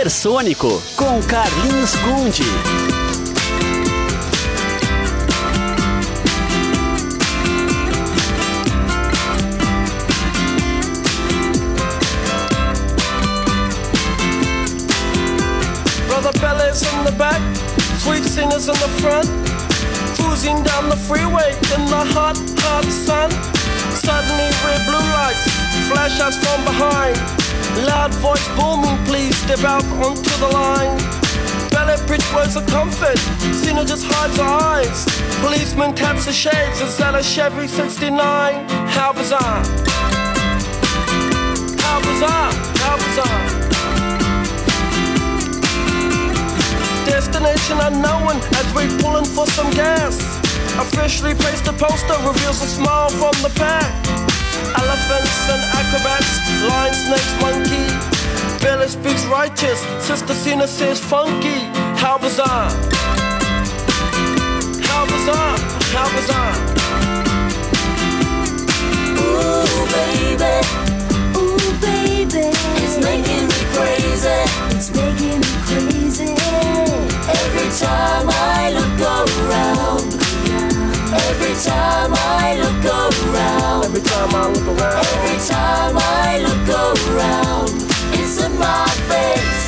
Supersônico 0.00 0.82
com 0.96 1.20
Carlinhos 1.24 1.94
Conde. 1.96 2.42
Brother 16.08 16.32
Bellas 16.40 16.80
the 16.80 17.12
back, 17.18 17.38
sweet 17.98 18.24
singers 18.24 18.68
in 18.68 18.74
the 18.76 18.88
front. 19.02 19.28
Cruising 20.16 20.62
down 20.62 20.88
the 20.88 20.96
freeway 20.96 21.52
in 21.74 21.84
the 21.90 22.04
hot, 22.14 22.38
hot 22.60 22.86
sun. 22.86 23.30
Suddenly 23.92 24.48
red 24.64 24.86
blue 24.86 25.12
lights 25.12 25.44
flash 25.90 26.18
us 26.20 26.38
from 26.38 26.64
behind. 26.64 27.39
Loud 27.76 28.12
voice 28.14 28.46
booming, 28.56 28.98
please 29.06 29.36
step 29.36 29.64
out 29.64 29.84
onto 30.04 30.30
the 30.38 30.48
line. 30.52 30.98
Ballet 31.70 32.04
bridge 32.06 32.26
words 32.34 32.56
of 32.56 32.66
comfort, 32.66 33.18
Cena 33.54 33.84
just 33.84 34.04
hides 34.06 34.36
her 34.36 34.42
eyes. 34.42 35.04
Policeman 35.40 35.94
taps 35.94 36.26
the 36.26 36.32
shades, 36.32 36.80
is 36.80 36.96
that 36.98 37.14
a 37.14 37.22
Chevy 37.22 37.66
69? 37.68 38.68
How 38.88 39.12
bizarre! 39.12 39.62
How 41.78 41.98
bizarre! 42.00 42.52
How 42.82 42.96
bizarre! 42.98 43.60
Destination 47.06 47.78
unknown 47.80 48.36
as 48.60 48.66
we 48.74 48.86
pulling 49.02 49.24
for 49.24 49.46
some 49.46 49.70
gas. 49.72 50.18
Officially 50.78 51.34
placed 51.34 51.66
a 51.66 51.72
poster 51.72 52.16
reveals 52.26 52.62
a 52.62 52.66
smile 52.66 53.10
from 53.10 53.32
the 53.42 53.52
pack. 53.56 54.19
Elephants 55.00 55.48
and 55.48 55.62
acrobats, 55.80 56.28
lion, 56.68 56.92
snakes, 56.92 57.32
monkey. 57.40 57.86
Billy 58.62 58.86
speaks 58.88 59.24
righteous, 59.26 59.80
Sister 60.04 60.34
Cena 60.34 60.66
says 60.66 61.00
funky. 61.00 61.60
How 61.96 62.18
bizarre! 62.18 62.70
How 64.84 65.06
bizarre! 65.06 65.58
How 65.94 66.06
bizarre! 66.14 66.56
Ooh, 69.16 69.86
baby. 69.96 70.54
Ooh, 71.38 71.72
baby. 71.80 72.52
It's 72.84 72.98
making 73.02 73.46
me 73.48 73.60
crazy. 73.72 74.38
It's 74.76 74.90
making 74.94 75.40
me 75.40 75.52
crazy. 75.64 76.34
Every 77.40 77.70
time 77.80 78.28
I 78.28 78.70
look 78.74 78.89
time 81.64 82.12
I 82.14 82.56
look 82.56 82.84
around. 82.84 83.84
Every 83.84 84.00
time 84.00 84.34
I 84.34 84.48
look 84.48 84.66
around. 84.78 85.04
Every 85.16 85.38
time 85.44 85.94
I 85.98 86.38
look 86.40 86.68
around. 86.72 87.68
It's 88.16 88.42
in 88.42 88.52
my 88.58 88.88
face. 89.10 89.60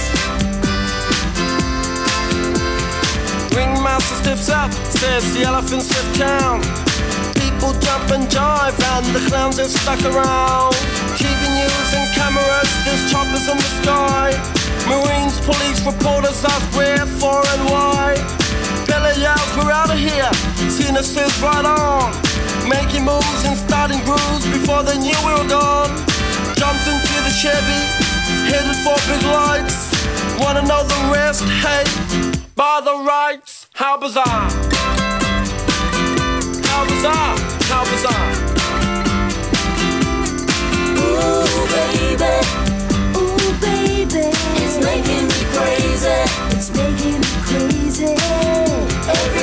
Ringmaster 3.55 4.15
stiffs 4.23 4.49
up, 4.49 4.73
says 4.73 5.35
the 5.35 5.43
elephants 5.43 5.93
have 5.93 6.17
town. 6.17 6.63
People 7.35 7.73
jump 7.81 8.11
and 8.11 8.25
jive, 8.29 8.77
and 8.97 9.07
the 9.15 9.21
clowns 9.29 9.59
have 9.59 9.69
stuck 9.71 10.01
around. 10.05 10.73
TV 11.21 11.41
news 11.59 11.91
and 11.93 12.09
cameras, 12.17 12.71
there's 12.85 13.05
choppers 13.13 13.49
in 13.49 13.57
the 13.59 13.71
sky. 13.83 14.33
Marines, 14.89 15.39
police, 15.45 15.85
reporters 15.85 16.43
ask 16.45 16.77
where, 16.77 17.05
for, 17.21 17.43
and 17.53 17.65
why. 17.69 18.42
Yells, 19.19 19.57
we're 19.57 19.71
out 19.71 19.91
of 19.91 19.99
here. 19.99 20.31
Says, 21.03 21.43
right 21.43 21.65
on. 21.65 22.13
Making 22.69 23.05
moves 23.05 23.45
and 23.45 23.57
starting 23.59 23.99
grooves 24.05 24.47
before 24.47 24.83
they 24.85 24.97
knew 24.99 25.19
we 25.27 25.33
were 25.33 25.49
gone. 25.49 25.91
Jumped 26.55 26.87
into 26.87 27.17
the 27.27 27.31
Chevy, 27.31 27.83
headed 28.47 28.77
for 28.85 28.95
big 29.11 29.23
lights. 29.27 29.91
Wanna 30.39 30.63
know 30.63 30.85
the 30.85 31.11
rest? 31.13 31.43
Hey, 31.45 31.85
by 32.55 32.81
the 32.85 32.95
rights, 33.05 33.69
how 33.75 33.97
bizarre! 33.97 34.49
How 36.71 36.85
bizarre! 36.87 37.37
How 37.69 37.85
bizarre! 37.91 38.33
Ooh, 40.99 41.67
baby. 42.17 42.72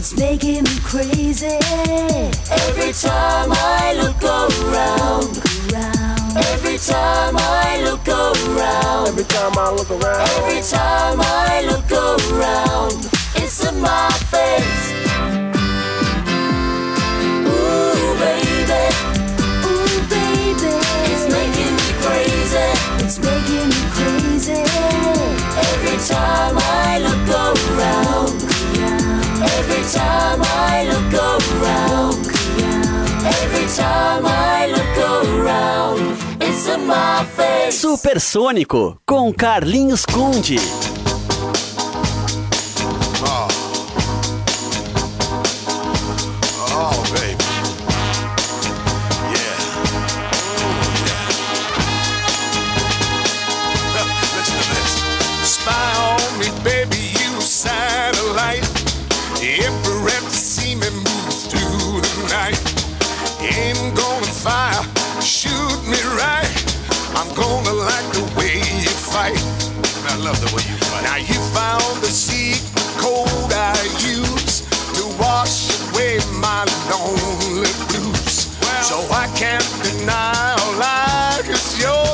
It's 0.00 0.16
making 0.16 0.64
me 0.64 0.78
crazy. 0.82 1.60
Every 2.48 2.90
time 2.90 3.52
I 3.52 3.92
look 4.00 4.22
around. 4.24 5.36
Every 6.48 6.78
time 6.78 7.36
I 7.36 7.82
look 7.84 8.08
around. 8.08 9.08
every 9.08 9.24
time 9.24 9.52
I 9.58 9.70
look 9.76 9.90
around, 9.90 10.26
Every 10.40 10.62
time 10.62 11.20
I 11.20 11.66
look 11.68 11.92
around. 11.92 12.96
It's 13.36 13.62
in 13.68 13.78
my 13.78 14.08
face. 14.32 14.84
Ooh, 17.44 18.16
baby. 18.24 18.82
Ooh, 19.68 20.00
baby. 20.08 20.72
It's 21.12 21.28
making 21.28 21.76
me 21.76 21.88
crazy. 22.00 22.68
It's 23.04 23.18
making 23.18 23.68
me 23.68 23.82
crazy. 23.92 24.64
Every 25.68 25.98
time 26.08 26.56
I 26.56 27.00
look 27.04 27.28
around. 27.36 28.49
Every 29.60 29.84
time 29.92 30.40
I 30.42 30.84
look 30.84 31.12
around. 31.12 32.16
Every 33.26 33.66
time 33.76 34.24
I 34.24 34.72
look 34.72 34.96
around. 34.96 36.16
It's 36.40 36.66
in 36.66 36.86
my 36.86 37.26
face. 37.36 37.78
Supersônico 37.78 38.96
com 39.04 39.30
Carlinhos 39.34 40.06
Conde. 40.06 40.56
Love 70.20 70.40
the 70.40 70.54
way 70.54 70.62
you 70.68 70.76
fight. 70.84 71.02
Now 71.02 71.16
you 71.16 71.38
found 71.56 72.02
the 72.02 72.12
secret 72.12 72.60
code 73.00 73.52
I 73.52 73.76
use 74.04 74.60
to 74.96 75.02
wash 75.18 75.72
away 75.90 76.18
my 76.36 76.64
lonely 76.92 77.72
blues. 77.88 78.52
so 78.84 78.96
I 79.10 79.26
can't 79.36 79.64
deny 79.82 80.54
or 80.66 80.76
lie, 80.76 81.40
cause 81.44 81.80
you're 81.80 82.09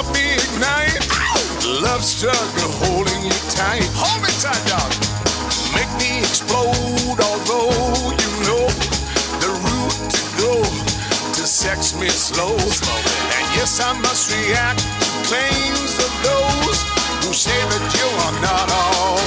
help 0.00 0.14
me 0.14 0.32
ignite. 0.32 1.04
Love 1.84 2.02
struggle 2.02 2.72
holding 2.84 3.20
you 3.22 3.36
tight. 3.52 3.84
Hold 3.92 4.22
me 4.24 4.32
tight, 4.40 4.64
dog. 4.64 4.92
Make 5.76 5.92
me 6.00 6.20
explode, 6.24 7.20
although 7.20 8.08
you 8.08 8.30
know 8.48 8.64
the 9.44 9.50
route 9.60 10.00
to 10.14 10.20
go 10.40 10.52
to 11.36 11.42
sex 11.44 11.92
me 12.00 12.08
slow. 12.08 12.56
And 12.56 13.44
yes, 13.56 13.80
I 13.80 13.92
must 14.00 14.32
react 14.32 14.80
to 14.80 15.10
claims 15.28 15.92
of 16.00 16.12
those 16.24 16.78
who 17.20 17.32
say 17.36 17.60
that 17.72 17.84
you 17.98 18.08
are 18.24 18.36
not 18.40 18.66
all 18.72 19.20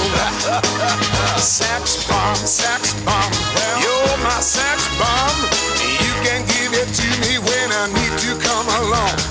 sex 1.38 2.04
bomb, 2.08 2.34
sex 2.34 2.94
bomb. 3.06 3.32
well, 3.54 3.78
You're 3.80 4.18
my 4.24 4.40
sex 4.40 4.88
bomb. 4.98 5.83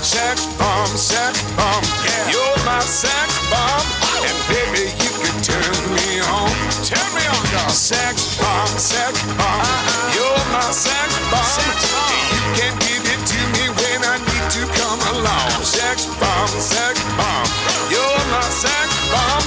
Sex 0.04 0.44
bomb, 0.60 0.86
sex 1.00 1.40
bomb. 1.56 1.82
You're 2.28 2.60
my 2.68 2.78
sex 2.84 3.40
bomb. 3.48 3.86
And 4.20 4.36
baby, 4.52 4.92
you 5.00 5.12
can 5.16 5.36
turn 5.40 5.80
me 5.96 6.20
on. 6.20 6.52
Turn 6.84 7.08
me 7.16 7.24
on, 7.24 7.44
dog. 7.56 7.72
Sex 7.72 8.36
bomb, 8.36 8.68
sex 8.76 9.16
bomb. 9.40 9.64
You're 10.12 10.44
my 10.52 10.68
sex 10.76 11.08
bomb. 11.32 11.56
You 12.36 12.42
can 12.52 12.74
give 12.84 13.00
it 13.00 13.20
to 13.32 13.40
me 13.56 13.64
when 13.80 14.04
I 14.04 14.20
need 14.20 14.46
to 14.60 14.62
come 14.76 15.00
along. 15.16 15.64
Sex 15.64 16.04
bomb, 16.20 16.52
sex 16.60 17.00
bomb. 17.16 17.48
You're 17.88 18.24
my 18.28 18.44
sex 18.52 18.88
bomb. 19.08 19.43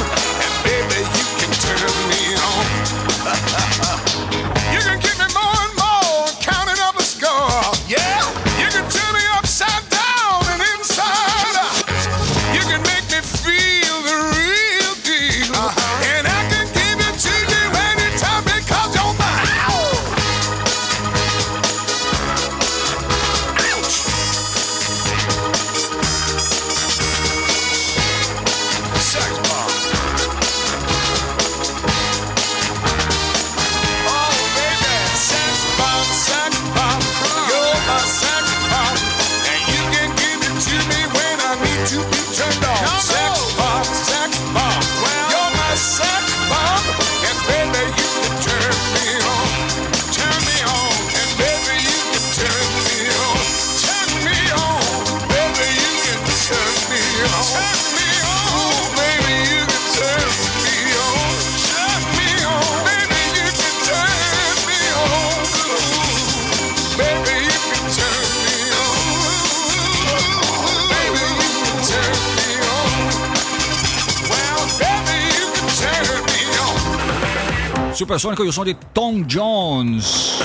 Supersônico 78.07 78.45
e 78.45 78.47
o 78.47 78.53
som 78.53 78.63
de 78.63 78.73
Tom 78.93 79.21
Jones. 79.21 80.39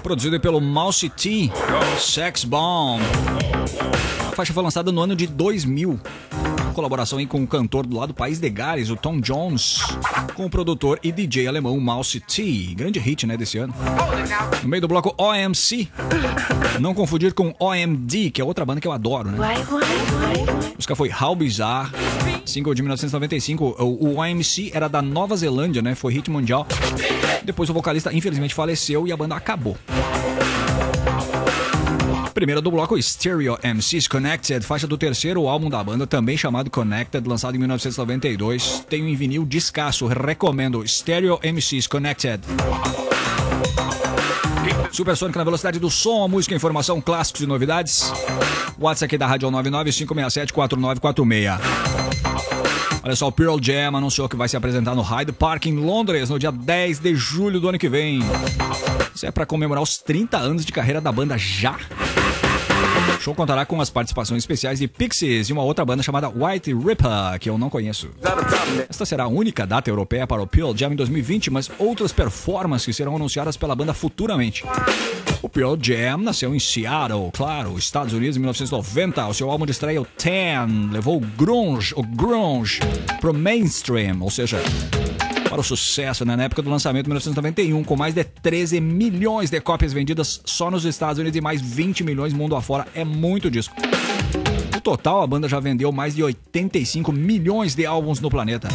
Produzido 0.00 0.38
pelo 0.38 0.60
Mouse 0.60 1.08
T. 1.08 1.50
Sex 1.98 2.44
Bomb. 2.44 3.02
A 4.28 4.36
faixa 4.36 4.52
foi 4.52 4.62
lançada 4.62 4.92
no 4.92 5.00
ano 5.00 5.16
de 5.16 5.26
2000. 5.26 5.98
Colaboração 6.72 7.18
aí 7.18 7.26
com 7.26 7.42
o 7.42 7.48
cantor 7.48 7.84
do 7.84 7.96
lado 7.96 8.10
do 8.10 8.14
País 8.14 8.38
de 8.38 8.48
Gales, 8.48 8.90
o 8.90 8.96
Tom 8.96 9.20
Jones, 9.20 9.80
com 10.36 10.46
o 10.46 10.50
produtor 10.50 11.00
e 11.02 11.10
DJ 11.10 11.48
alemão 11.48 11.80
Mouse 11.80 12.20
T. 12.20 12.74
Grande 12.76 13.00
hit, 13.00 13.26
né, 13.26 13.36
desse 13.36 13.58
ano. 13.58 13.74
No 14.62 14.68
meio 14.68 14.82
do 14.82 14.86
bloco 14.86 15.12
OMC. 15.18 15.88
Não 16.78 16.94
confundir 16.94 17.34
com 17.34 17.52
OMD, 17.58 18.30
que 18.30 18.40
é 18.40 18.44
outra 18.44 18.64
banda 18.64 18.80
que 18.80 18.86
eu 18.86 18.92
adoro, 18.92 19.32
né? 19.32 19.36
A 19.36 20.76
música 20.76 20.94
foi 20.94 21.10
How 21.12 21.34
Bizarre, 21.34 21.90
single 22.50 22.74
de 22.74 22.82
1995. 22.82 23.76
O, 23.78 24.08
o 24.08 24.16
OMC 24.16 24.70
era 24.74 24.88
da 24.88 25.00
Nova 25.00 25.36
Zelândia, 25.36 25.80
né? 25.80 25.94
Foi 25.94 26.12
hit 26.12 26.30
mundial. 26.30 26.66
Depois 27.42 27.70
o 27.70 27.72
vocalista 27.72 28.12
infelizmente 28.12 28.54
faleceu 28.54 29.06
e 29.06 29.12
a 29.12 29.16
banda 29.16 29.34
acabou. 29.34 29.76
Primeira 32.34 32.60
do 32.60 32.70
bloco, 32.70 33.00
Stereo 33.02 33.58
MCs 33.62 34.06
Connected, 34.06 34.64
faixa 34.64 34.86
do 34.86 34.96
terceiro 34.96 35.48
álbum 35.48 35.68
da 35.68 35.82
banda, 35.82 36.06
também 36.06 36.36
chamado 36.36 36.70
Connected, 36.70 37.28
lançado 37.28 37.54
em 37.54 37.58
1992. 37.58 38.84
Tem 38.88 39.02
um 39.02 39.16
vinil 39.16 39.44
descasso, 39.44 40.06
recomendo. 40.06 40.86
Stereo 40.86 41.38
MCs 41.42 41.86
Connected. 41.86 42.40
Supersônica 44.92 45.38
na 45.38 45.44
velocidade 45.44 45.78
do 45.78 45.90
som, 45.90 46.26
música, 46.28 46.54
informação, 46.54 47.00
clássicos 47.00 47.42
e 47.42 47.46
novidades. 47.46 48.12
WhatsApp 48.78 49.06
aqui 49.06 49.18
da 49.18 49.26
Rádio 49.26 49.50
995674946. 49.50 51.99
Olha 53.10 53.16
só, 53.16 53.26
o 53.26 53.32
Pearl 53.32 53.56
Jam 53.60 53.96
anunciou 53.96 54.28
que 54.28 54.36
vai 54.36 54.48
se 54.48 54.56
apresentar 54.56 54.94
no 54.94 55.02
Hyde 55.02 55.32
Park 55.32 55.66
em 55.66 55.74
Londres 55.74 56.30
no 56.30 56.38
dia 56.38 56.52
10 56.52 57.00
de 57.00 57.16
julho 57.16 57.58
do 57.58 57.68
ano 57.68 57.76
que 57.76 57.88
vem. 57.88 58.20
Isso 59.12 59.26
é 59.26 59.32
para 59.32 59.44
comemorar 59.44 59.82
os 59.82 59.98
30 59.98 60.36
anos 60.38 60.64
de 60.64 60.70
carreira 60.70 61.00
da 61.00 61.10
banda 61.10 61.36
já. 61.36 61.76
O 63.20 63.22
show 63.22 63.34
contará 63.34 63.66
com 63.66 63.78
as 63.82 63.90
participações 63.90 64.38
especiais 64.42 64.78
de 64.78 64.88
Pixies 64.88 65.50
e 65.50 65.52
uma 65.52 65.62
outra 65.62 65.84
banda 65.84 66.02
chamada 66.02 66.30
White 66.30 66.72
Ripper, 66.72 67.38
que 67.38 67.50
eu 67.50 67.58
não 67.58 67.68
conheço. 67.68 68.08
Esta 68.88 69.04
será 69.04 69.24
a 69.24 69.28
única 69.28 69.66
data 69.66 69.90
europeia 69.90 70.26
para 70.26 70.40
o 70.40 70.46
Pearl 70.46 70.74
Jam 70.74 70.94
em 70.94 70.96
2020, 70.96 71.50
mas 71.50 71.70
outras 71.78 72.12
performances 72.12 72.96
serão 72.96 73.14
anunciadas 73.14 73.58
pela 73.58 73.76
banda 73.76 73.92
futuramente. 73.92 74.64
O 75.42 75.50
Pearl 75.50 75.76
Jam 75.78 76.16
nasceu 76.16 76.54
em 76.54 76.58
Seattle, 76.58 77.30
claro, 77.34 77.76
Estados 77.76 78.14
Unidos, 78.14 78.38
em 78.38 78.40
1990. 78.40 79.26
O 79.26 79.34
seu 79.34 79.50
álbum 79.50 79.66
de 79.66 79.72
estreia, 79.72 80.00
o 80.00 80.06
Ten, 80.06 80.88
levou 80.90 81.18
o 81.18 81.20
grunge, 81.20 81.92
o 81.94 82.02
grunge 82.02 82.80
pro 83.20 83.34
mainstream, 83.34 84.22
ou 84.22 84.30
seja, 84.30 84.62
para 85.50 85.60
o 85.60 85.64
sucesso 85.64 86.24
né, 86.24 86.36
na 86.36 86.44
época 86.44 86.62
do 86.62 86.70
lançamento 86.70 87.06
em 87.06 87.08
1991, 87.08 87.82
com 87.82 87.96
mais 87.96 88.14
de 88.14 88.22
13 88.22 88.80
milhões 88.80 89.50
de 89.50 89.60
cópias 89.60 89.92
vendidas 89.92 90.40
só 90.44 90.70
nos 90.70 90.84
Estados 90.84 91.18
Unidos 91.18 91.36
e 91.36 91.40
mais 91.40 91.60
20 91.60 92.04
milhões 92.04 92.32
mundo 92.32 92.54
afora. 92.54 92.86
É 92.94 93.04
muito 93.04 93.50
disco. 93.50 93.74
No 94.72 94.80
total, 94.80 95.22
a 95.22 95.26
banda 95.26 95.48
já 95.48 95.58
vendeu 95.58 95.90
mais 95.90 96.14
de 96.14 96.22
85 96.22 97.10
milhões 97.10 97.74
de 97.74 97.84
álbuns 97.84 98.20
no 98.20 98.30
planeta. 98.30 98.68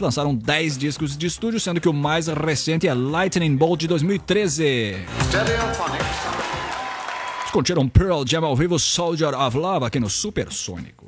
Lançaram 0.00 0.34
10 0.34 0.78
discos 0.78 1.14
de 1.14 1.26
estúdio, 1.26 1.60
sendo 1.60 1.78
que 1.78 1.88
o 1.90 1.92
mais 1.92 2.26
recente 2.26 2.88
é 2.88 2.94
Lightning 2.94 3.54
Bolt 3.54 3.80
de 3.80 3.86
2013. 3.86 4.64
Eles 4.64 5.06
curtiram 7.52 7.86
Pearl 7.86 8.24
Jam 8.26 8.46
ao 8.46 8.56
vivo 8.56 8.78
Soldier 8.78 9.38
of 9.38 9.56
Love 9.58 9.84
aqui 9.84 10.00
no 10.00 10.08
Supersônico. 10.08 11.01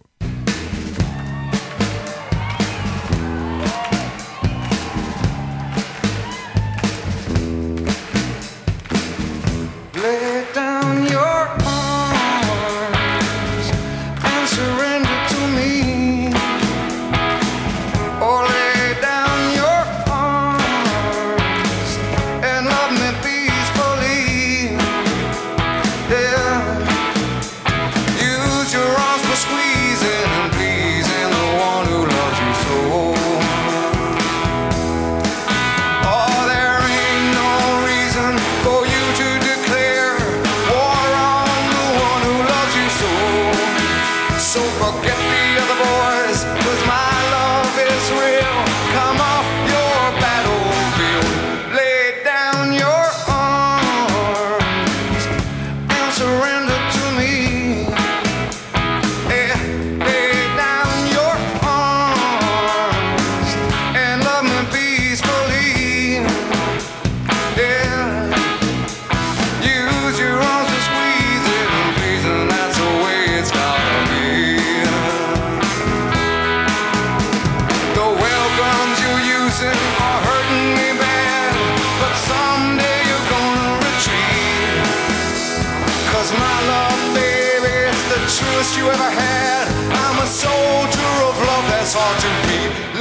Best 88.65 88.79
you 88.79 88.87
ever 88.87 89.11
had. 89.11 89.69
I'm 89.93 90.23
a 90.23 90.27
soldier 90.27 91.13
of 91.29 91.37
love 91.37 91.67
that's 91.69 91.93
hard 91.93 92.19
to 92.25 92.31
beat. 92.49 92.95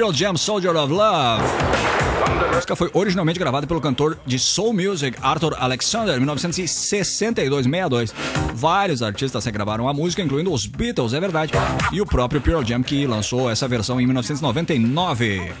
Pearl 0.00 0.14
Jam 0.14 0.34
Soldier 0.34 0.74
of 0.76 0.90
Love. 0.90 1.44
A 2.24 2.54
música 2.54 2.74
foi 2.74 2.90
originalmente 2.94 3.38
gravada 3.38 3.66
pelo 3.66 3.82
cantor 3.82 4.16
de 4.24 4.38
soul 4.38 4.72
music 4.72 5.18
Arthur 5.20 5.54
Alexander 5.58 6.16
em 6.16 6.24
1962-62. 6.24 8.10
Vários 8.54 9.02
artistas 9.02 9.44
regravaram 9.44 9.86
a 9.86 9.92
música, 9.92 10.22
incluindo 10.22 10.50
os 10.50 10.64
Beatles, 10.64 11.12
é 11.12 11.20
verdade, 11.20 11.52
e 11.92 12.00
o 12.00 12.06
próprio 12.06 12.40
Pearl 12.40 12.64
Jam 12.64 12.82
que 12.82 13.06
lançou 13.06 13.50
essa 13.50 13.68
versão 13.68 14.00
em 14.00 14.06
1999. 14.06 15.52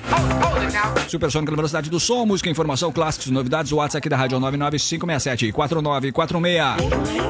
Supersônica 1.06 1.52
na 1.52 1.56
velocidade 1.56 1.90
do 1.90 2.00
som, 2.00 2.24
música, 2.24 2.48
informação, 2.48 2.90
clássicos, 2.90 3.30
novidades, 3.30 3.70
WhatsApp 3.72 3.98
aqui 3.98 4.08
da 4.08 4.16
Rádio 4.16 4.40
99567 4.40 5.52
4946. 5.52 7.20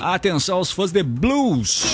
Atenção 0.00 0.56
aos 0.56 0.72
fãs 0.72 0.90
de 0.90 1.02
blues. 1.02 1.84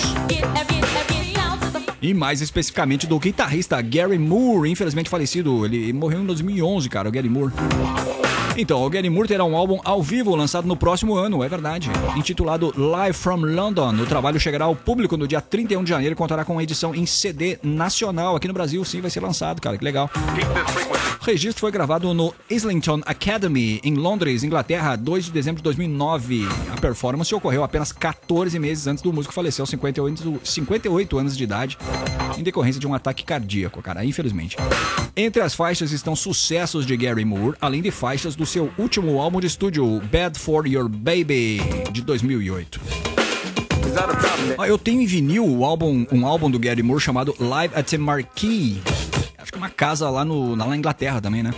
E 2.01 2.13
mais 2.13 2.41
especificamente 2.41 3.07
do 3.07 3.19
guitarrista 3.19 3.81
Gary 3.81 4.19
Moore, 4.19 4.69
infelizmente 4.69 5.09
falecido. 5.09 5.65
Ele 5.65 5.91
morreu 5.93 6.21
em 6.21 6.25
2011, 6.25 6.89
cara, 6.89 7.09
o 7.09 7.11
Gary 7.11 7.29
Moore. 7.29 7.53
Então, 8.59 8.83
o 8.83 8.89
Gary 8.89 9.07
Moore 9.07 9.27
terá 9.27 9.45
um 9.45 9.55
álbum 9.55 9.79
ao 9.85 10.01
vivo 10.01 10.35
lançado 10.35 10.67
no 10.67 10.75
próximo 10.75 11.13
ano, 11.13 11.43
é 11.43 11.47
verdade. 11.47 11.91
Intitulado 12.15 12.73
Live 12.75 13.15
from 13.15 13.35
London. 13.35 13.93
O 14.01 14.05
trabalho 14.07 14.39
chegará 14.39 14.65
ao 14.65 14.75
público 14.75 15.15
no 15.15 15.27
dia 15.27 15.39
31 15.39 15.83
de 15.83 15.91
janeiro 15.91 16.13
e 16.13 16.15
contará 16.15 16.43
com 16.43 16.53
uma 16.53 16.63
edição 16.63 16.95
em 16.95 17.05
CD 17.05 17.59
nacional. 17.61 18.35
Aqui 18.35 18.47
no 18.47 18.55
Brasil, 18.55 18.83
sim, 18.83 18.99
vai 18.99 19.11
ser 19.11 19.19
lançado, 19.19 19.61
cara, 19.61 19.77
que 19.77 19.85
legal. 19.85 20.09
O 21.21 21.25
registro 21.25 21.59
foi 21.59 21.71
gravado 21.71 22.11
no 22.15 22.33
Islington 22.49 23.01
Academy, 23.05 23.79
em 23.83 23.93
Londres, 23.93 24.43
Inglaterra, 24.43 24.95
2 24.95 25.25
de 25.25 25.31
dezembro 25.31 25.57
de 25.57 25.63
2009. 25.63 26.47
A 26.75 26.81
performance 26.81 27.35
ocorreu 27.35 27.63
apenas 27.63 27.91
14 27.91 28.57
meses 28.57 28.87
antes 28.87 29.03
do 29.03 29.13
músico 29.13 29.35
falecer 29.35 29.61
aos 29.61 29.69
58, 29.69 30.41
58 30.43 31.17
anos 31.19 31.37
de 31.37 31.43
idade, 31.43 31.77
em 32.37 32.41
decorrência 32.41 32.79
de 32.79 32.87
um 32.87 32.93
ataque 32.93 33.23
cardíaco, 33.23 33.83
cara, 33.83 34.03
infelizmente. 34.03 34.57
Entre 35.15 35.41
as 35.41 35.53
faixas 35.53 35.91
estão 35.91 36.15
sucessos 36.15 36.85
de 36.85 36.95
Gary 36.95 37.25
Moore, 37.25 37.57
além 37.59 37.81
de 37.81 37.91
faixas 37.91 38.35
do 38.35 38.45
seu 38.47 38.71
último 38.77 39.19
álbum 39.19 39.39
de 39.39 39.47
estúdio, 39.47 40.01
Bad 40.11 40.37
for 40.39 40.65
Your 40.67 40.87
Baby, 40.89 41.61
de 41.91 42.01
2008. 42.01 42.79
Ah, 44.57 44.67
eu 44.67 44.77
tenho 44.77 45.01
em 45.01 45.05
vinil 45.05 45.45
o 45.47 45.65
álbum, 45.65 46.05
um 46.11 46.25
álbum 46.25 46.49
do 46.51 46.59
Gary 46.59 46.83
Moore 46.83 47.01
chamado 47.01 47.35
Live 47.39 47.73
at 47.75 47.87
the 47.89 47.97
Marquee. 47.97 48.81
Acho 49.37 49.51
que 49.51 49.57
é 49.57 49.61
uma 49.61 49.69
casa 49.69 50.09
lá, 50.09 50.23
no, 50.23 50.55
lá 50.55 50.67
na 50.67 50.77
Inglaterra 50.77 51.19
também, 51.21 51.41
né? 51.43 51.53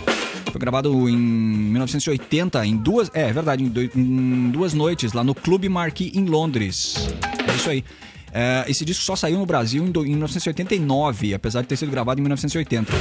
Foi 0.50 0.58
gravado 0.60 1.08
em 1.08 1.16
1980, 1.16 2.64
em 2.66 2.76
duas. 2.76 3.10
É, 3.14 3.28
é 3.28 3.32
verdade, 3.32 3.62
em, 3.62 3.90
em 4.00 4.50
duas 4.50 4.72
noites, 4.74 5.12
lá 5.12 5.22
no 5.22 5.34
Clube 5.34 5.68
Marquee 5.68 6.12
em 6.14 6.24
Londres. 6.24 7.08
É 7.48 7.54
isso 7.54 7.70
aí. 7.70 7.84
É, 8.32 8.64
esse 8.68 8.84
disco 8.84 9.02
só 9.04 9.14
saiu 9.16 9.38
no 9.38 9.46
Brasil 9.46 9.84
em, 9.84 9.90
do- 9.90 10.04
em 10.06 10.10
1989, 10.10 11.34
apesar 11.34 11.62
de 11.62 11.68
ter 11.68 11.76
sido 11.76 11.90
gravado 11.90 12.20
em 12.20 12.22
1980. 12.22 12.92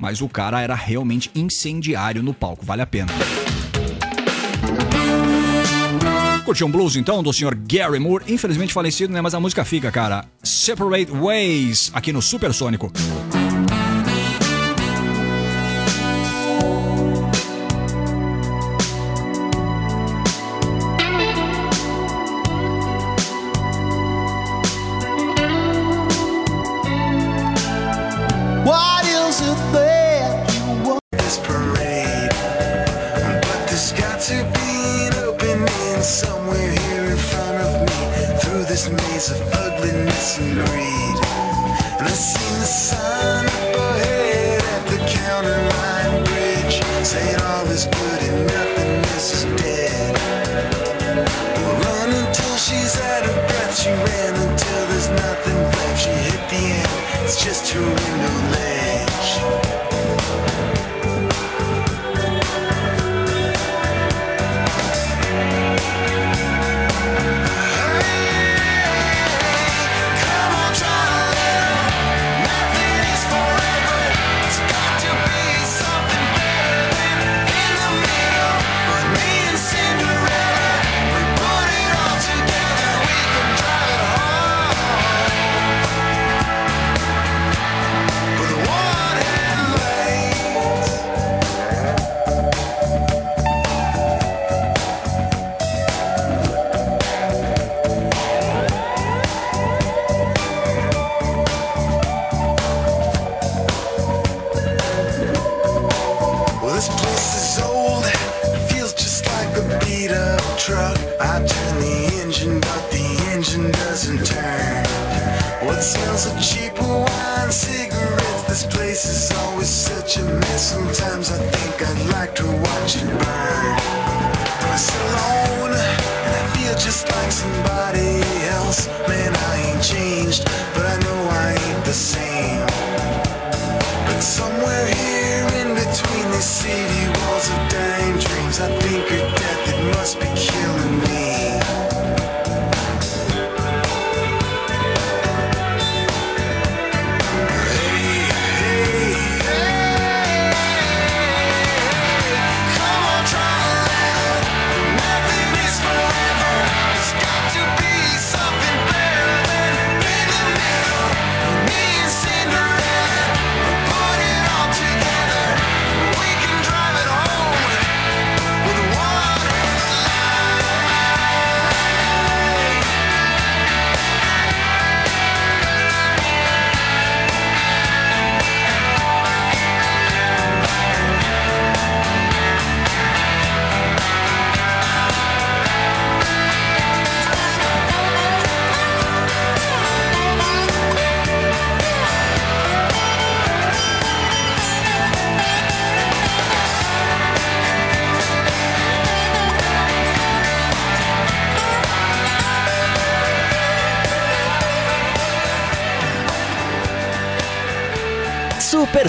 Mas 0.00 0.22
o 0.22 0.28
cara 0.28 0.60
era 0.62 0.74
realmente 0.74 1.30
incendiário 1.34 2.22
no 2.22 2.32
palco, 2.32 2.64
vale 2.64 2.80
a 2.80 2.86
pena. 2.86 3.12
Curtiu 6.44 6.66
um 6.66 6.70
blues 6.70 6.96
então 6.96 7.22
do 7.22 7.32
senhor 7.32 7.54
Gary 7.54 8.00
Moore, 8.00 8.24
infelizmente 8.26 8.72
falecido, 8.72 9.12
né? 9.12 9.20
Mas 9.20 9.34
a 9.34 9.40
música 9.40 9.64
fica, 9.64 9.92
cara. 9.92 10.24
Separate 10.42 11.12
Ways, 11.12 11.90
aqui 11.94 12.12
no 12.12 12.22
Supersônico. 12.22 12.86
What 12.86 13.29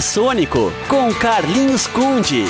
Supersônico 0.02 0.72
com 0.88 1.14
Carlinhos 1.14 1.86
Conde. 1.86 2.44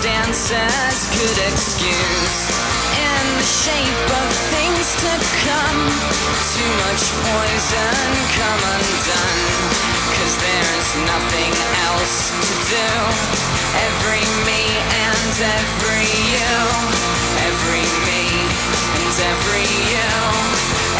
Circumstances 0.00 1.12
could 1.12 1.38
excuse. 1.52 2.36
In 2.96 3.24
the 3.36 3.44
shape 3.44 4.08
of 4.16 4.28
things 4.48 4.88
to 5.04 5.12
come. 5.44 5.80
Too 6.56 6.72
much 6.88 7.04
poison 7.28 8.08
come 8.36 8.62
undone. 8.64 9.42
Cause 10.16 10.34
there's 10.40 10.90
nothing 11.04 11.52
else 11.84 12.32
to 12.32 12.54
do. 12.72 12.88
Every 13.76 14.24
me 14.48 14.62
and 15.04 15.36
every 15.60 16.08
you. 16.32 16.56
Every 17.44 17.84
me 18.08 18.24
and 19.04 19.14
every 19.32 19.68
you. 19.92 20.12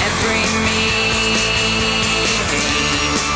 Every 0.09 0.45
me. 0.69 0.85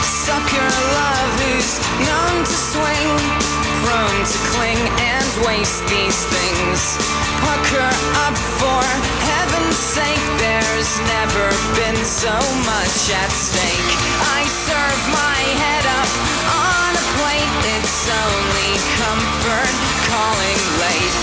Sucker 0.02 0.70
love 0.96 1.30
who's 1.40 1.72
known 2.04 2.44
to 2.44 2.52
swing. 2.52 3.63
Prone 3.84 4.24
to 4.24 4.38
cling 4.56 4.80
and 4.80 5.28
waste 5.44 5.84
these 5.92 6.24
things. 6.32 6.96
Pucker 7.44 7.92
up 8.24 8.36
for 8.56 8.84
heaven's 9.28 9.76
sake. 9.76 10.24
There's 10.40 10.92
never 11.20 11.46
been 11.76 12.00
so 12.00 12.32
much 12.64 12.96
at 13.12 13.28
stake. 13.28 13.92
I 14.40 14.40
serve 14.48 15.00
my 15.12 15.40
head 15.60 15.84
up 16.00 16.10
on 16.48 16.90
a 16.96 17.06
plate. 17.20 17.54
It's 17.76 18.08
only 18.08 18.72
comfort 19.04 19.76
calling 20.08 20.60
late. 20.80 21.16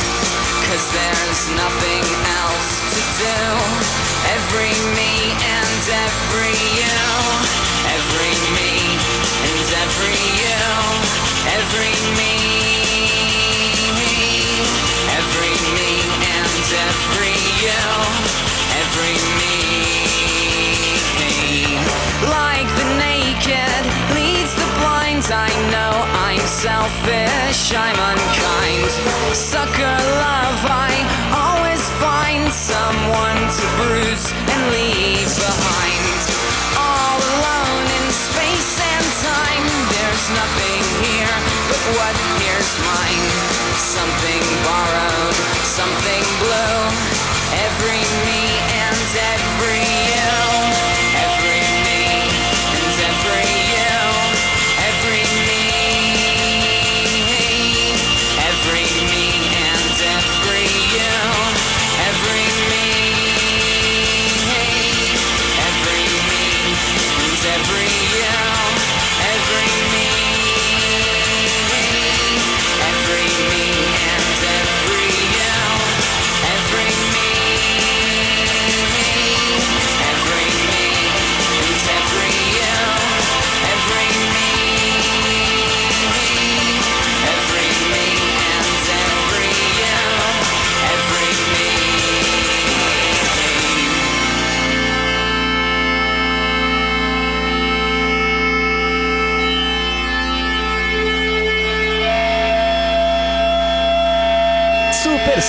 Cause 0.69 0.85
there's 0.93 1.41
nothing 1.57 2.05
else 2.45 2.71
to 2.93 3.01
do. 3.25 3.41
Every 4.37 4.73
me 5.01 5.33
and 5.33 5.81
every 6.05 6.57
you. 6.77 7.01
Every 7.89 8.35
me 8.53 8.73
and 9.49 9.65
every 9.81 10.21
you. 10.45 11.30
Every 11.47 11.93
me. 12.17 12.37
Every 15.17 15.55
me 15.73 15.91
and 16.37 16.65
every 16.89 17.37
you. 17.65 17.81
Every 18.81 19.17
me. 19.41 19.57
Like 22.29 22.69
the 22.77 22.87
naked 23.01 23.83
leads 24.13 24.53
the 24.53 24.69
blind. 24.77 25.25
I 25.33 25.49
know 25.73 25.93
I'm 26.29 26.45
selfish, 26.45 27.73
I'm 27.73 27.97
unkind. 28.11 28.91
Sucker 29.33 29.97
love, 30.21 30.61
I 30.69 30.93
always 31.33 31.81
find 31.97 32.45
someone 32.53 33.41
to 33.57 33.65
bruise 33.81 34.27
and 34.29 34.61
leave 34.69 35.25
behind. 35.25 36.21
All 36.77 37.17
alone 37.17 37.87
in 37.97 38.05
space 38.13 38.73
and 38.93 39.07
time. 39.25 39.65
There's 39.89 40.25
nothing 40.37 40.70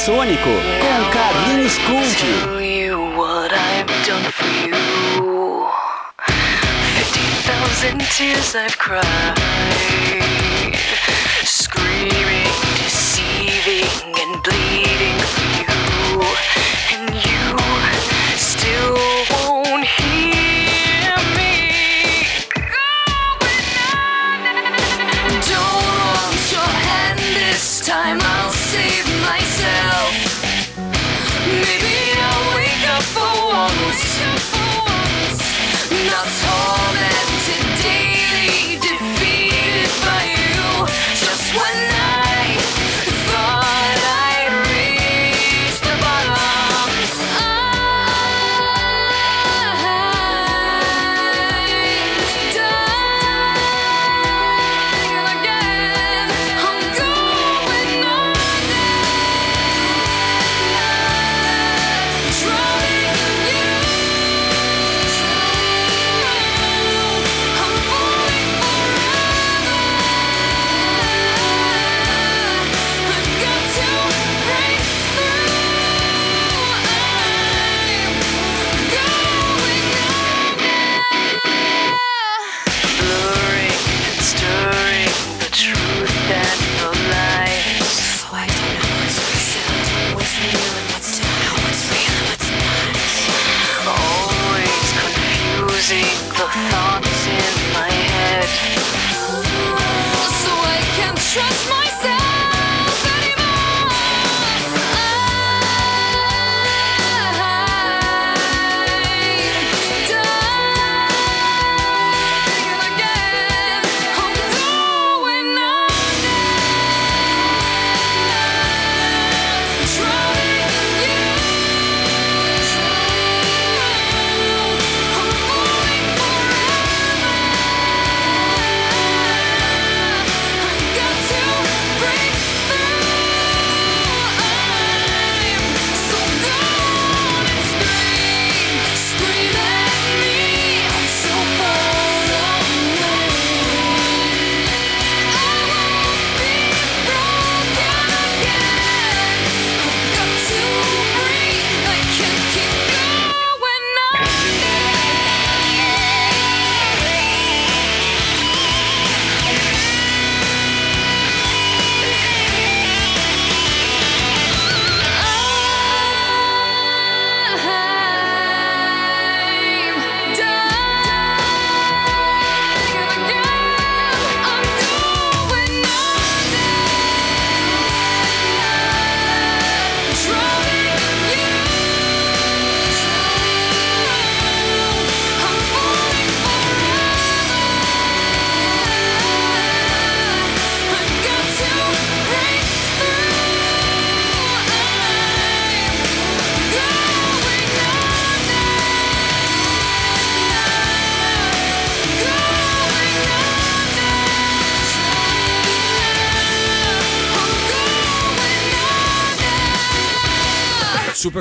Supersônico 0.02 0.50
com 0.80 1.10
Carlinhos 1.12 1.78
Conde. 1.78 2.52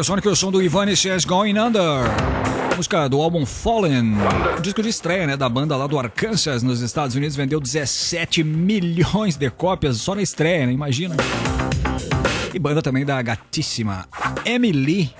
Supersonic 0.01 0.27
é 0.27 0.31
o 0.31 0.35
som 0.35 0.51
do 0.51 0.63
Ivan 0.63 0.95
Says 0.95 1.25
Going 1.25 1.59
Under. 1.59 2.01
Música 2.75 3.07
do 3.07 3.21
álbum 3.21 3.45
Fallen. 3.45 4.15
O 4.57 4.59
disco 4.59 4.81
de 4.81 4.89
estreia, 4.89 5.27
né, 5.27 5.37
da 5.37 5.47
banda 5.47 5.77
lá 5.77 5.85
do 5.85 5.99
Arkansas, 5.99 6.63
nos 6.63 6.81
Estados 6.81 7.15
Unidos, 7.15 7.35
vendeu 7.35 7.59
17 7.59 8.43
milhões 8.43 9.35
de 9.35 9.47
cópias 9.51 9.97
só 9.97 10.15
na 10.15 10.23
estreia, 10.23 10.65
né? 10.65 10.71
Imagina. 10.73 11.15
E 12.51 12.57
banda 12.57 12.81
também 12.81 13.05
da 13.05 13.21
gatíssima 13.21 14.07
Emily. 14.43 15.13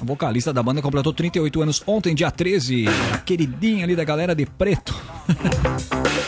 A 0.00 0.04
vocalista 0.04 0.52
da 0.52 0.60
banda 0.60 0.82
completou 0.82 1.12
38 1.12 1.62
anos 1.62 1.80
ontem, 1.86 2.16
dia 2.16 2.28
13. 2.28 2.86
A 3.14 3.18
queridinha 3.18 3.84
ali 3.84 3.94
da 3.94 4.02
galera 4.02 4.34
de 4.34 4.46
preto. 4.46 4.92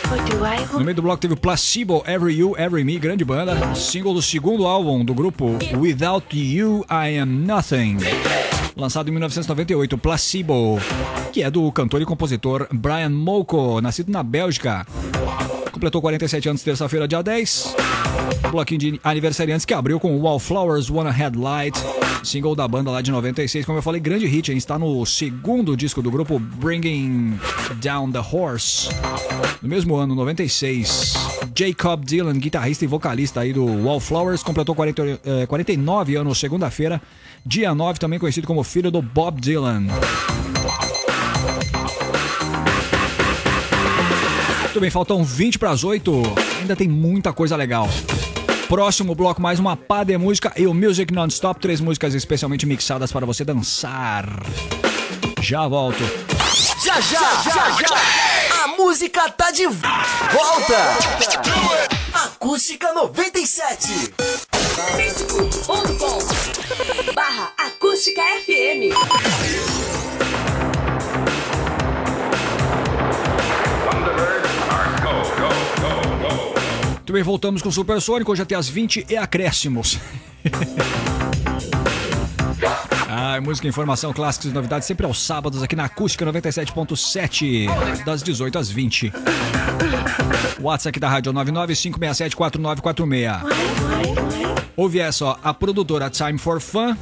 No 0.73 0.79
meio 0.81 0.95
do 0.95 1.01
bloco 1.01 1.17
teve 1.17 1.33
o 1.33 1.37
Placebo, 1.37 2.03
Every 2.05 2.37
You, 2.37 2.55
Every 2.57 2.83
Me, 2.83 2.99
grande 2.99 3.25
banda. 3.25 3.75
Single 3.75 4.13
do 4.13 4.21
segundo 4.21 4.65
álbum 4.67 5.03
do 5.03 5.13
grupo 5.13 5.57
Without 5.77 6.37
You, 6.37 6.85
I 6.89 7.17
Am 7.17 7.25
Nothing. 7.25 7.97
Lançado 8.75 9.07
em 9.07 9.11
1998, 9.11 9.97
Placebo, 9.97 10.79
que 11.31 11.41
é 11.41 11.49
do 11.49 11.71
cantor 11.71 12.01
e 12.01 12.05
compositor 12.05 12.67
Brian 12.71 13.09
Molko, 13.09 13.79
nascido 13.81 14.11
na 14.11 14.21
Bélgica. 14.21 14.85
Completou 15.75 16.01
47 16.01 16.47
anos 16.47 16.63
terça-feira, 16.63 17.05
dia 17.05 17.21
10. 17.21 17.75
Bloquinho 18.49 18.79
de 18.79 19.01
aniversariantes 19.03 19.65
que 19.65 19.73
abriu 19.73 19.99
com 19.99 20.17
Wallflowers 20.21 20.89
Wanna 20.89 21.11
Headlight, 21.11 21.77
single 22.23 22.55
da 22.55 22.65
banda 22.65 22.89
lá 22.89 23.01
de 23.01 23.11
96. 23.11 23.65
Como 23.65 23.77
eu 23.77 23.81
falei, 23.81 23.99
grande 23.99 24.25
hit, 24.25 24.53
hein? 24.53 24.57
está 24.57 24.79
no 24.79 25.05
segundo 25.05 25.75
disco 25.75 26.01
do 26.01 26.09
grupo 26.09 26.39
Bringing 26.39 27.37
Down 27.81 28.09
the 28.09 28.19
Horse. 28.19 28.87
No 29.61 29.67
mesmo 29.67 29.97
ano, 29.97 30.15
96, 30.15 31.13
Jacob 31.53 32.05
Dylan, 32.05 32.39
guitarrista 32.39 32.85
e 32.85 32.87
vocalista 32.87 33.41
aí 33.41 33.51
do 33.51 33.65
Wallflowers, 33.65 34.41
completou 34.43 34.75
40, 34.75 35.19
eh, 35.25 35.45
49 35.45 36.15
anos 36.15 36.37
segunda-feira, 36.37 37.01
dia 37.45 37.75
9, 37.75 37.99
também 37.99 38.17
conhecido 38.17 38.47
como 38.47 38.63
filho 38.63 38.89
do 38.89 39.01
Bob 39.01 39.41
Dylan. 39.41 39.87
Muito 44.75 44.81
bem, 44.81 44.91
faltam 44.91 45.23
20 45.23 45.57
para 45.57 45.71
as 45.71 45.85
8. 45.85 46.11
Ainda 46.59 46.75
tem 46.75 46.85
muita 46.85 47.31
coisa 47.31 47.55
legal. 47.55 47.87
Próximo 48.67 49.15
bloco, 49.15 49.41
mais 49.41 49.57
uma 49.57 49.77
pá 49.77 50.03
de 50.03 50.17
música 50.17 50.51
e 50.57 50.67
o 50.67 50.73
Music 50.73 51.13
Non-Stop. 51.13 51.61
Três 51.61 51.79
músicas 51.79 52.13
especialmente 52.13 52.65
mixadas 52.65 53.09
para 53.09 53.25
você 53.25 53.45
dançar. 53.45 54.27
Já 55.39 55.65
volto. 55.65 56.03
Já, 56.83 56.99
já, 56.99 57.41
já, 57.41 57.77
já. 57.87 58.63
A 58.65 58.67
música 58.75 59.29
tá 59.29 59.49
de 59.49 59.65
volta. 59.65 60.77
Acústica 62.13 62.93
97. 62.93 64.11
facebook.com 64.97 66.19
barra 67.13 67.53
acústica 67.57 68.21
FM. 68.43 68.91
Bem, 77.15 77.23
voltamos 77.23 77.61
com 77.61 77.69
o 77.69 77.71
Supersônico. 77.71 78.29
Hoje 78.29 78.41
até 78.41 78.55
as 78.55 78.67
20 78.67 79.05
e 79.09 79.15
acréscimos. 79.15 79.97
Ah, 83.17 83.39
música, 83.39 83.65
informação, 83.65 84.11
clássicos 84.11 84.51
e 84.51 84.53
novidades 84.53 84.85
sempre 84.85 85.05
aos 85.05 85.21
sábados 85.21 85.63
aqui 85.63 85.73
na 85.73 85.85
Acústica 85.85 86.25
97.7, 86.25 88.03
das 88.03 88.21
18 88.21 88.57
às 88.57 88.69
20. 88.69 89.13
WhatsApp 90.59 90.89
aqui 90.89 90.99
da 90.99 91.07
Rádio 91.07 91.31
995674946. 91.31 93.41
Ouve 94.75 94.99
essa, 94.99 95.25
ó, 95.25 95.37
a 95.41 95.53
produtora 95.53 96.09
Time 96.09 96.37
for 96.37 96.59
Fun, 96.59 96.93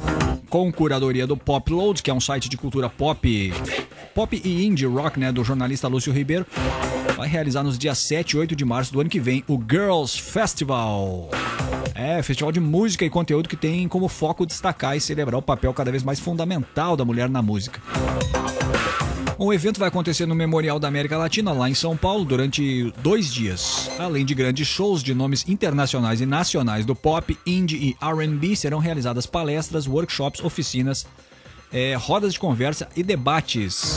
com 0.48 0.72
curadoria 0.72 1.26
do 1.26 1.36
Pop 1.36 1.72
Load, 1.72 2.00
que 2.00 2.10
é 2.10 2.14
um 2.14 2.20
site 2.20 2.48
de 2.48 2.56
cultura 2.56 2.88
pop, 2.88 3.52
pop 4.14 4.40
e 4.44 4.64
indie 4.64 4.86
rock, 4.86 5.18
né, 5.18 5.32
do 5.32 5.42
jornalista 5.42 5.88
Lúcio 5.88 6.12
Ribeiro, 6.12 6.46
vai 7.24 7.28
realizar 7.30 7.62
nos 7.62 7.78
dias 7.78 7.96
7 7.98 8.32
e 8.32 8.38
8 8.38 8.54
de 8.54 8.64
março 8.66 8.92
do 8.92 9.00
ano 9.00 9.08
que 9.08 9.18
vem 9.18 9.42
o 9.48 9.58
Girls 9.58 10.20
Festival. 10.20 11.30
É, 11.94 12.22
festival 12.22 12.52
de 12.52 12.60
música 12.60 13.02
e 13.02 13.08
conteúdo 13.08 13.48
que 13.48 13.56
tem 13.56 13.88
como 13.88 14.08
foco 14.08 14.44
destacar 14.44 14.94
e 14.94 15.00
celebrar 15.00 15.38
o 15.38 15.42
papel 15.42 15.72
cada 15.72 15.90
vez 15.90 16.02
mais 16.02 16.20
fundamental 16.20 16.96
da 16.96 17.04
mulher 17.04 17.30
na 17.30 17.40
música. 17.40 17.80
O 19.38 19.54
evento 19.54 19.80
vai 19.80 19.88
acontecer 19.88 20.26
no 20.26 20.34
Memorial 20.34 20.78
da 20.78 20.86
América 20.86 21.16
Latina, 21.16 21.52
lá 21.52 21.68
em 21.68 21.74
São 21.74 21.96
Paulo, 21.96 22.26
durante 22.26 22.92
dois 23.02 23.32
dias. 23.32 23.90
Além 23.98 24.24
de 24.24 24.34
grandes 24.34 24.68
shows 24.68 25.02
de 25.02 25.14
nomes 25.14 25.48
internacionais 25.48 26.20
e 26.20 26.26
nacionais 26.26 26.84
do 26.84 26.94
pop, 26.94 27.36
indie 27.46 27.76
e 27.76 28.04
RB, 28.04 28.54
serão 28.54 28.78
realizadas 28.78 29.24
palestras, 29.24 29.88
workshops, 29.88 30.44
oficinas, 30.44 31.06
eh, 31.72 31.96
rodas 31.98 32.34
de 32.34 32.38
conversa 32.38 32.86
e 32.94 33.02
debates. 33.02 33.96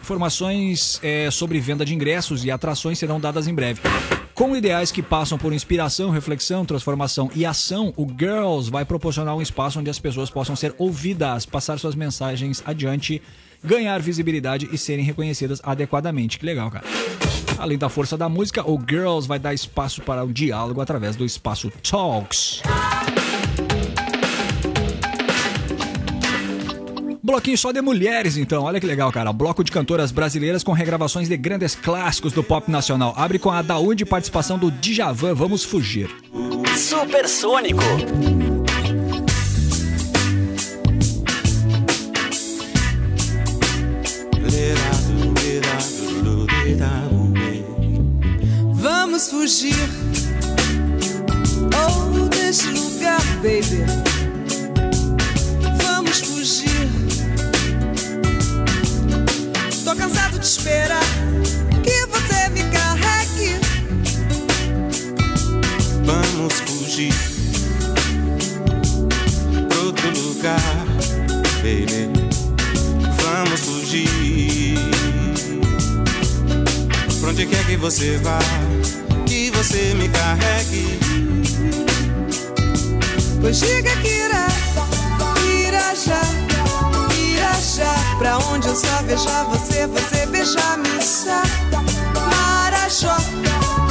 Informações 0.00 0.98
eh, 1.02 1.30
sobre 1.30 1.60
venda 1.60 1.84
de 1.84 1.94
ingressos 1.94 2.44
e 2.44 2.50
atrações 2.50 2.98
serão 2.98 3.20
dadas 3.20 3.46
em 3.46 3.54
breve. 3.54 3.80
Com 4.34 4.56
ideais 4.56 4.90
que 4.90 5.02
passam 5.02 5.36
por 5.36 5.52
inspiração, 5.52 6.10
reflexão, 6.10 6.64
transformação 6.64 7.30
e 7.34 7.44
ação, 7.44 7.92
o 7.96 8.06
Girls 8.08 8.70
vai 8.70 8.86
proporcionar 8.86 9.36
um 9.36 9.42
espaço 9.42 9.78
onde 9.78 9.90
as 9.90 9.98
pessoas 9.98 10.30
possam 10.30 10.56
ser 10.56 10.74
ouvidas, 10.78 11.44
passar 11.44 11.78
suas 11.78 11.94
mensagens 11.94 12.62
adiante, 12.64 13.20
ganhar 13.62 14.00
visibilidade 14.00 14.66
e 14.72 14.78
serem 14.78 15.04
reconhecidas 15.04 15.60
adequadamente. 15.62 16.38
Que 16.38 16.46
legal, 16.46 16.70
cara. 16.70 16.86
Além 17.58 17.76
da 17.76 17.90
força 17.90 18.16
da 18.16 18.30
música, 18.30 18.68
o 18.68 18.80
Girls 18.80 19.28
vai 19.28 19.38
dar 19.38 19.52
espaço 19.52 20.00
para 20.00 20.24
o 20.24 20.32
diálogo 20.32 20.80
através 20.80 21.16
do 21.16 21.26
espaço 21.26 21.70
Talks. 21.82 22.62
Bloquinho 27.22 27.58
só 27.58 27.70
de 27.70 27.82
mulheres, 27.82 28.36
então. 28.36 28.62
Olha 28.64 28.80
que 28.80 28.86
legal, 28.86 29.12
cara. 29.12 29.32
Bloco 29.32 29.62
de 29.62 29.70
cantoras 29.70 30.10
brasileiras 30.10 30.64
com 30.64 30.72
regravações 30.72 31.28
de 31.28 31.36
grandes 31.36 31.74
clássicos 31.74 32.32
do 32.32 32.42
pop 32.42 32.70
nacional. 32.70 33.12
Abre 33.16 33.38
com 33.38 33.50
a 33.50 33.60
Daúde 33.60 34.06
participação 34.06 34.58
do 34.58 34.70
Djavan, 34.70 35.34
Vamos 35.34 35.64
Fugir. 35.64 36.08
Supersônico. 36.76 37.82
Vamos 48.72 49.28
fugir 49.28 49.74
Oh, 51.76 52.28
desse 52.28 52.68
lugar, 52.68 53.20
baby 53.42 54.19
Tô 59.90 59.96
cansado 59.96 60.38
de 60.38 60.46
esperar 60.46 61.02
Que 61.82 62.06
você 62.06 62.48
me 62.50 62.62
carregue 62.70 63.58
Vamos 66.04 66.54
fugir 66.60 67.12
pra 69.68 69.78
outro 69.80 70.10
lugar, 70.10 70.86
baby. 71.56 72.08
Vamos 73.20 73.60
fugir. 73.60 74.78
Pra 77.20 77.30
onde 77.30 77.46
quer 77.46 77.66
que 77.66 77.76
você 77.76 78.16
vá, 78.18 78.38
que 79.26 79.50
você 79.50 79.94
me 79.94 80.08
carregue. 80.08 81.00
Pois 83.40 83.58
diga 83.58 83.96
que 83.96 84.08
irá 84.08 84.46
Irá 85.66 85.94
já 85.94 86.39
Já 87.60 87.94
Pra 88.18 88.38
onde 88.38 88.68
eu 88.68 88.74
só 88.74 89.02
beijar 89.02 89.44
você 89.44 89.86
Você 89.86 90.26
beijar-me 90.26 91.02
só 91.02 91.42
Marajó 92.14 93.14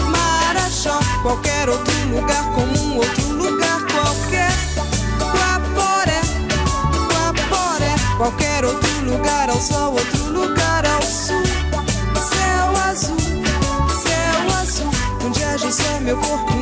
Marajó. 0.10 1.00
Qualquer 1.22 1.70
outro 1.70 1.94
lugar 2.10 2.44
Como 2.56 2.80
um 2.80 2.98
outro 2.98 3.28
lugar 3.34 3.80
qualquer. 3.92 4.52
Guaporé 5.20 6.22
Guaporé. 7.14 7.96
Qualquer 8.18 8.66
outro 8.66 8.90
lugar 9.06 9.50
ao 9.50 9.62
sol 9.62 9.94
Outro 9.94 10.24
lugar 10.32 10.86
ao 10.86 11.02
sul. 11.04 11.44
Céu 12.16 12.90
azul 12.90 13.18
Céu 14.04 14.58
azul. 14.60 14.92
Onde 15.24 15.44
age 15.44 15.72
só 15.72 16.00
meu 16.00 16.18
corpo 16.18 16.59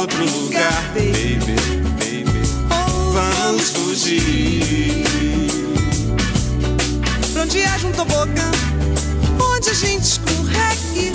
outro 0.00 0.24
lugar, 0.24 0.82
baby, 0.94 1.56
baby. 1.98 2.24
Vamos 3.12 3.68
fugir. 3.70 5.04
Pra 7.34 7.42
onde 7.42 7.60
é 7.60 7.76
um 7.84 7.92
tobogã, 7.92 8.50
onde 9.38 9.68
a 9.68 9.74
gente 9.74 10.04
escorregue. 10.04 11.12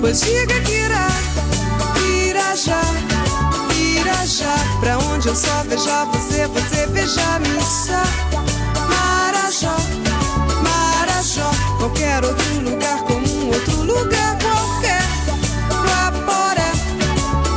Pois 0.00 0.20
diga 0.20 0.60
que 0.60 0.75
só 5.36 5.62
veja 5.64 6.04
você, 6.06 6.46
você 6.46 6.86
veja-me 6.86 7.60
só. 7.60 8.02
Marajó, 8.88 9.76
Marajó, 10.62 11.50
qualquer 11.78 12.24
outro 12.24 12.60
lugar 12.60 13.02
comum, 13.02 13.48
outro 13.52 13.82
lugar 13.82 14.38
qualquer. 14.38 15.02
Guaporé, 15.68 16.72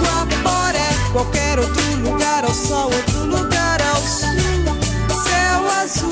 Guaporé, 0.01 0.89
qualquer 1.13 1.59
outro 1.59 1.95
lugar 2.03 2.43
ao 2.43 2.53
sol, 2.53 2.91
outro 2.91 3.25
lugar 3.25 3.81
ao 3.81 4.01
sul. 4.01 4.27
Céu 5.23 5.71
azul, 5.81 6.11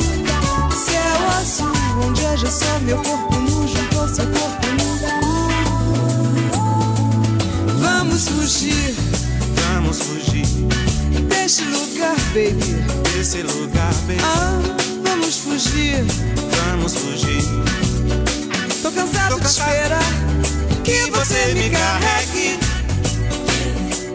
céu 0.85 1.29
azul, 1.37 1.73
onde 2.05 2.25
hoje 2.25 2.45
é 2.45 2.49
só 2.49 2.79
meu 2.79 2.97
corpo 2.99 3.35
nu 3.35 3.67
juntou 3.67 4.07
seu 4.07 4.25
corpo 4.27 4.67
nu. 4.77 4.87
Vamos 7.81 8.29
fugir 8.29 9.06
esse 11.57 11.65
lugar, 11.71 12.15
baby. 12.35 13.19
Esse 13.19 13.41
lugar, 13.41 13.91
baby. 14.05 14.21
Ah, 14.23 14.59
vamos 15.03 15.39
fugir. 15.39 16.05
Vamos 16.67 16.93
fugir. 16.93 17.41
Tô 18.83 18.91
cansado, 18.91 19.31
Tô 19.31 19.39
cansado. 19.39 19.41
de 19.41 19.47
esperar 19.47 20.03
que, 20.83 21.05
que 21.05 21.09
você 21.09 21.55
me 21.55 21.71
carregue. 21.71 22.59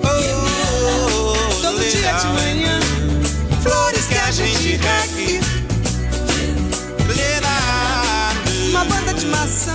Oh, 0.05 0.09
oh, 0.09 1.32
oh, 1.32 1.62
Todo 1.62 1.78
legal. 1.78 1.90
dia 1.90 2.12
de 2.12 2.26
manhã, 2.28 2.80
flores 3.61 4.07
que 4.07 4.18
a 4.18 4.30
gente 4.30 4.76
regue. 4.76 5.40
Uma 8.70 8.84
banda 8.84 9.14
de 9.14 9.26
maçã, 9.26 9.74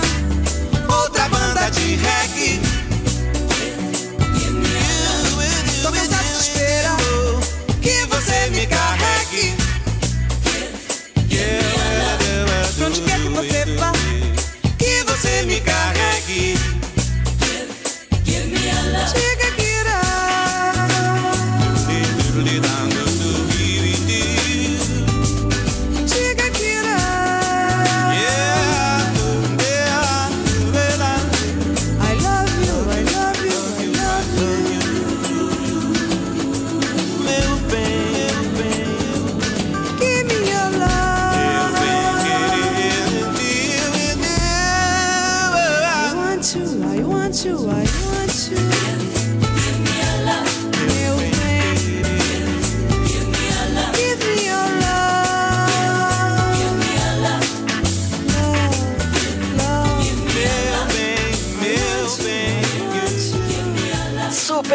outra 0.88 1.28
banda 1.28 1.68
de 1.68 1.96
reggae. 1.96 2.67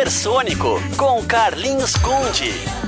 Supersônico 0.03 0.81
com 0.97 1.23
Carlinhos 1.23 1.95
Conde. 1.95 2.82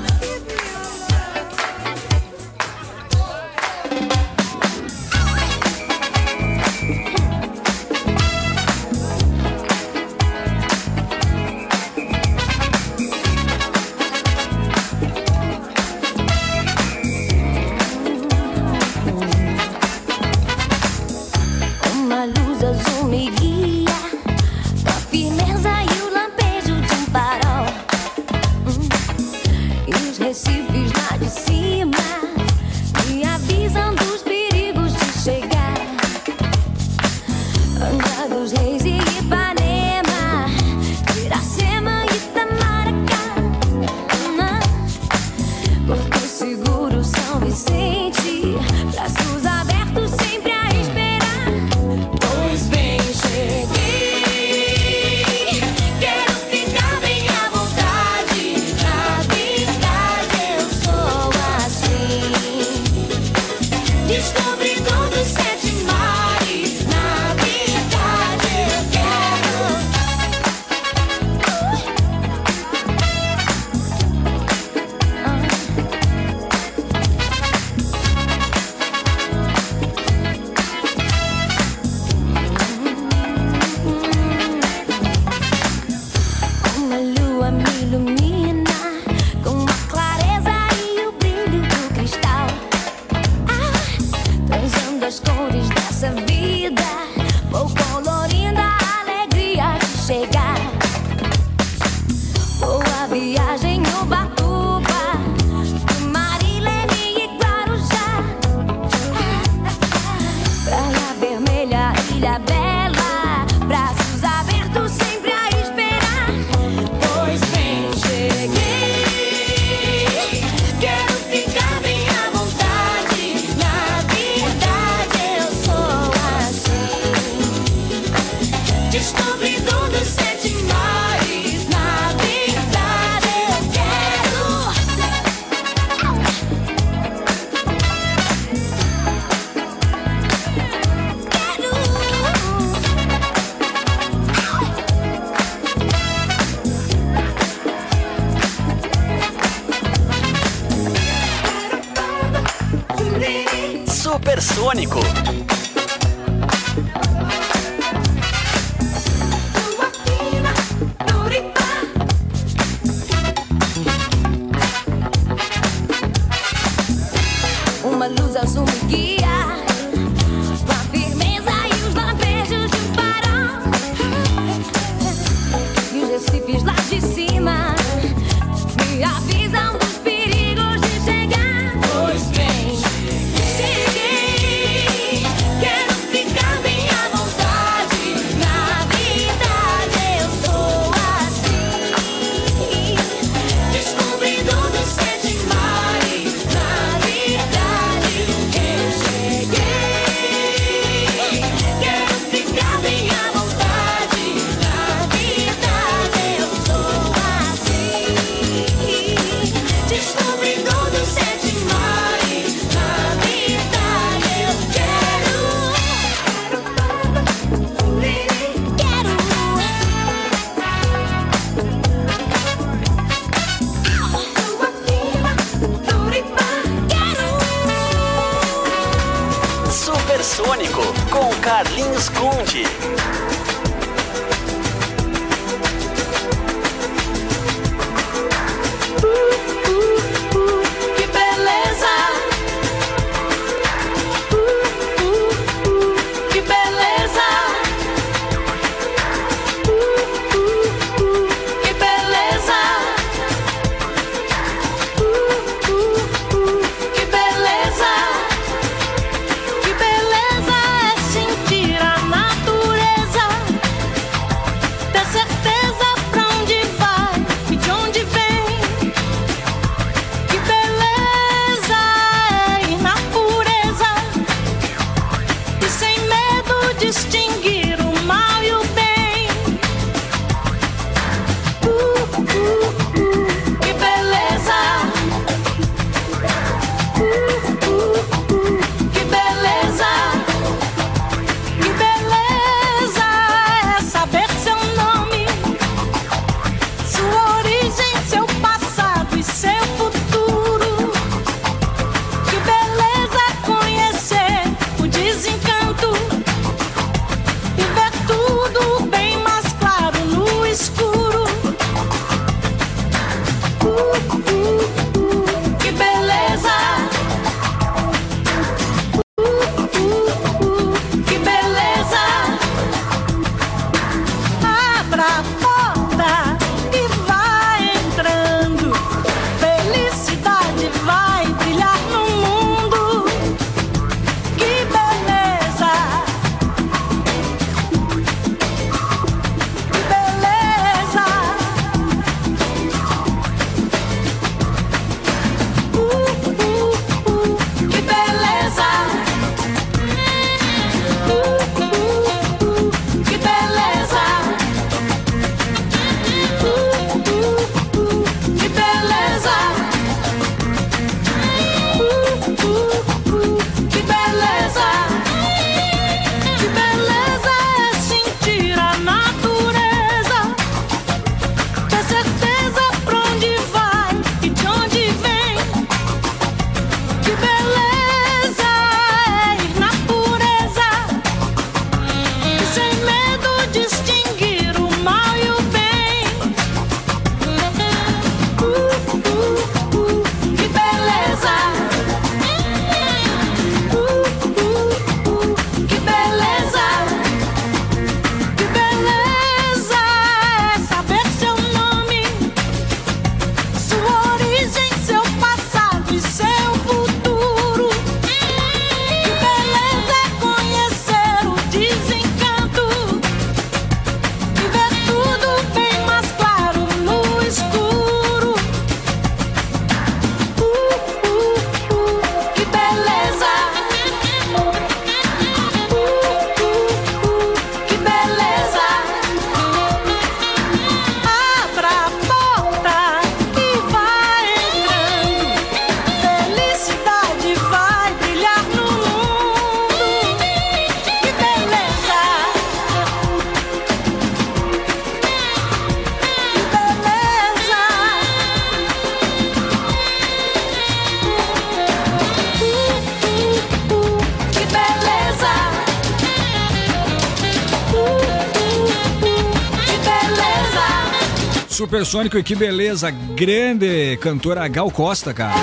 Supersônico 461.86 462.18
e 462.18 462.24
que 462.24 462.34
beleza, 462.34 462.90
grande 462.90 463.96
cantora 463.98 464.48
Gal 464.48 464.72
Costa, 464.72 465.14
cara. 465.14 465.36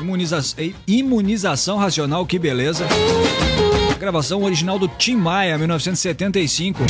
Imuniza- 0.00 0.44
Imunização 0.86 1.78
racional, 1.78 2.24
que 2.24 2.38
beleza. 2.38 2.86
Gravação 3.98 4.44
original 4.44 4.78
do 4.78 4.86
Tim 4.86 5.16
Maia, 5.16 5.58
1975. 5.58 6.84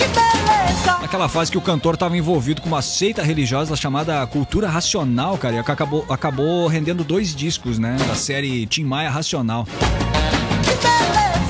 Naquela 1.01 1.31
fase 1.31 1.51
que 1.51 1.57
o 1.57 1.63
cantor 1.63 1.95
estava 1.95 2.15
envolvido 2.15 2.61
com 2.61 2.69
uma 2.69 2.83
seita 2.83 3.23
religiosa 3.23 3.75
chamada 3.75 4.25
Cultura 4.27 4.69
Racional, 4.69 5.39
cara, 5.39 5.55
e 5.55 5.59
acabou, 5.59 6.05
acabou 6.11 6.67
rendendo 6.67 7.03
dois 7.03 7.35
discos, 7.35 7.79
né? 7.79 7.97
Da 8.07 8.15
série 8.15 8.67
Tim 8.67 8.85
Maia 8.85 9.09
Racional. 9.09 9.67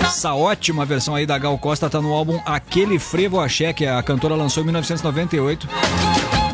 Essa 0.04 0.34
ótima 0.34 0.84
versão 0.84 1.16
aí 1.16 1.26
da 1.26 1.36
Gal 1.36 1.58
Costa 1.58 1.90
tá 1.90 2.00
no 2.00 2.12
álbum 2.12 2.40
Aquele 2.46 3.00
Frevo 3.00 3.40
Axé, 3.40 3.72
que 3.72 3.84
a 3.86 4.00
cantora 4.04 4.36
lançou 4.36 4.62
em 4.62 4.66
1998. 4.66 5.66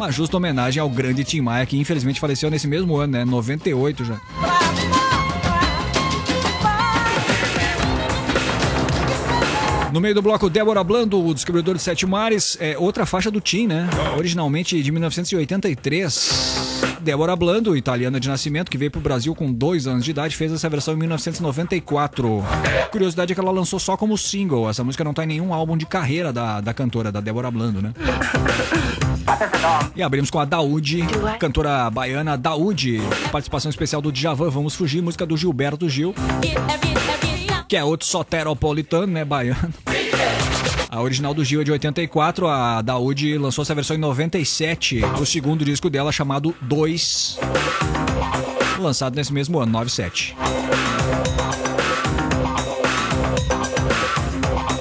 Uma 0.01 0.11
justa 0.11 0.39
homenagem 0.39 0.81
ao 0.81 0.89
grande 0.89 1.23
Tim 1.25 1.43
Maia, 1.43 1.67
que 1.67 1.79
infelizmente 1.79 2.19
faleceu 2.19 2.51
nesse 2.51 2.67
mesmo 2.67 2.97
ano, 2.97 3.13
né? 3.13 3.23
98 3.23 4.03
já. 4.03 4.19
No 9.93 10.01
meio 10.01 10.15
do 10.15 10.23
bloco, 10.23 10.49
Débora 10.49 10.83
Blando, 10.83 11.23
o 11.23 11.35
Descobridor 11.35 11.75
de 11.75 11.83
Sete 11.83 12.07
Mares, 12.07 12.57
é 12.59 12.79
outra 12.79 13.05
faixa 13.05 13.31
do 13.31 13.43
Tim, 13.43 13.67
né? 13.67 13.91
Originalmente 14.17 14.83
de 14.83 14.91
1983. 14.91 16.97
Débora 17.01 17.37
Blando, 17.37 17.77
italiana 17.77 18.19
de 18.19 18.27
nascimento, 18.27 18.71
que 18.71 18.79
veio 18.79 18.91
pro 18.91 19.03
Brasil 19.03 19.35
com 19.35 19.53
dois 19.53 19.87
anos 19.87 20.03
de 20.03 20.13
idade, 20.13 20.35
fez 20.35 20.51
essa 20.51 20.69
versão 20.71 20.95
em 20.95 20.97
1994. 20.97 22.43
Curiosidade 22.91 23.33
é 23.33 23.35
que 23.35 23.41
ela 23.41 23.51
lançou 23.51 23.79
só 23.79 23.99
como 23.99 24.17
single. 24.17 24.71
Essa 24.71 24.83
música 24.83 25.05
não 25.05 25.13
tá 25.13 25.25
em 25.25 25.29
nenhum 25.29 25.53
álbum 25.53 25.77
de 25.77 25.85
carreira 25.85 26.33
da, 26.33 26.63
da 26.63 26.73
cantora, 26.73 27.13
da 27.13 27.21
Débora 27.21 27.51
Blando, 27.51 27.83
né? 27.83 27.93
E 29.95 30.03
abrimos 30.03 30.31
com 30.31 30.39
a 30.39 30.45
Daúde, 30.45 31.01
cantora 31.39 31.89
baiana 31.91 32.37
Daúde. 32.37 33.01
Participação 33.31 33.71
especial 33.71 34.01
do 34.01 34.13
Djavan, 34.13 34.51
Vamos 34.51 34.75
Fugir, 34.75 35.03
música 35.03 35.27
do 35.27 35.37
Gilberto 35.37 35.89
Gil. 35.89 36.15
Que 37.69 37.77
é 37.77 37.85
outro 37.85 38.07
soteropolitano, 38.07 39.07
né, 39.07 39.25
baiano. 39.25 39.73
A 40.89 41.01
original 41.01 41.33
do 41.33 41.45
Gil 41.45 41.61
é 41.61 41.65
de 41.65 41.71
84, 41.71 42.49
a 42.49 42.83
Daoud 42.83 43.39
lançou 43.39 43.63
essa 43.63 43.73
versão 43.77 43.95
em 43.95 44.01
97, 44.01 45.03
o 45.21 45.25
segundo 45.25 45.65
disco 45.65 45.89
dela 45.89 46.11
chamado 46.11 46.53
2, 46.63 47.39
lançado 48.77 49.15
nesse 49.15 49.33
mesmo 49.33 49.61
ano, 49.61 49.71
97. 49.71 50.35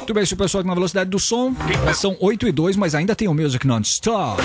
Muito 0.09 0.15
bem, 0.15 0.23
esse 0.23 0.33
é 0.33 0.35
o 0.35 0.37
pessoal 0.39 0.63
na 0.63 0.73
velocidade 0.73 1.07
do 1.07 1.19
som. 1.19 1.53
São 1.93 2.17
8 2.19 2.47
e 2.47 2.51
2, 2.51 2.75
mas 2.77 2.95
ainda 2.95 3.15
tem 3.15 3.27
o 3.27 3.33
Music 3.35 3.67
Non-Stop. 3.67 4.41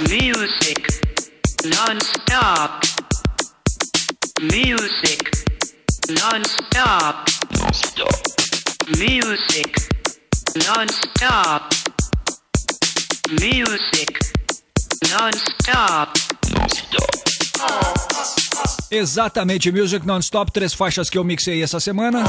Music 0.00 1.00
non-stop. 1.78 2.88
Music 4.40 5.30
non-stop. 6.08 7.32
Music 8.98 9.88
non-stop. 10.66 11.76
Music 13.30 14.39
non-stop. 15.08 16.12
Exatamente, 18.90 19.72
Music 19.72 20.06
Non-Stop, 20.06 20.52
três 20.52 20.74
faixas 20.74 21.08
que 21.08 21.16
eu 21.16 21.24
mixei 21.24 21.62
essa 21.62 21.80
semana. 21.80 22.24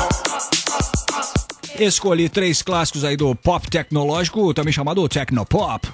Escolhi 1.77 2.30
três 2.30 2.61
clássicos 2.61 3.03
aí 3.03 3.18
do 3.18 3.35
pop 3.35 3.69
tecnológico, 3.69 4.53
também 4.53 4.72
chamado 4.72 5.07
Tecnopop. 5.10 5.88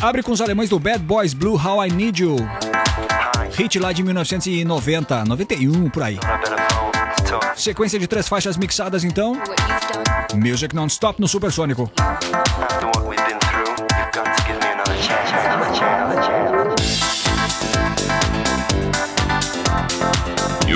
Abre 0.00 0.22
com 0.22 0.32
os 0.32 0.40
alemães 0.40 0.70
do 0.70 0.78
Bad 0.78 1.00
Boys 1.00 1.32
Blue 1.34 1.56
How 1.56 1.86
I 1.86 1.90
Need 1.90 2.22
You. 2.22 2.36
Hit 3.52 3.78
lá 3.78 3.92
de 3.92 4.02
1990, 4.02 5.24
91 5.24 5.90
por 5.90 6.02
aí. 6.02 6.18
Sequência 7.56 7.98
de 7.98 8.06
três 8.06 8.28
faixas 8.28 8.56
mixadas 8.56 9.04
então. 9.04 9.40
Music 10.34 10.74
Non-Stop 10.74 11.20
no 11.20 11.26
Supersônico. 11.26 11.90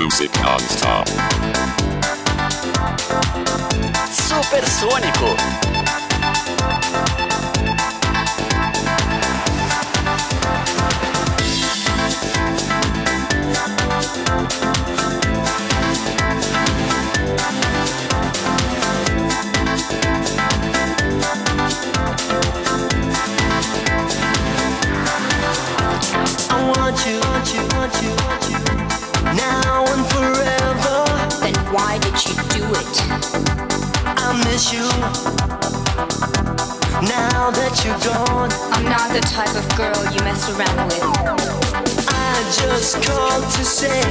Music 0.09 0.41
non-stop. 0.41 1.07
Supersônico. 4.11 5.35
Want 26.49 27.05
you, 27.05 27.19
want 27.19 27.53
you, 27.53 27.61
want 27.77 28.01
you, 28.01 28.09
want 28.09 28.49
you. 28.49 28.68
Now 29.35 29.85
and 29.93 30.05
forever. 30.07 31.05
Then 31.41 31.55
why 31.73 31.99
did 31.99 32.17
you 32.25 32.33
do 32.49 32.63
it? 32.81 32.95
I 34.17 34.33
miss 34.45 34.73
you. 34.73 34.87
Now 37.05 37.51
that 37.51 37.73
you're 37.85 38.01
gone, 38.01 38.49
I'm 38.73 38.85
not 38.85 39.13
the 39.13 39.21
type 39.21 39.55
of 39.55 39.65
girl 39.77 40.01
you 40.11 40.19
mess 40.25 40.49
around 40.49 40.87
with. 40.89 41.03
I 42.09 42.33
just 42.57 43.01
called 43.05 43.43
to 43.43 43.63
say 43.63 44.01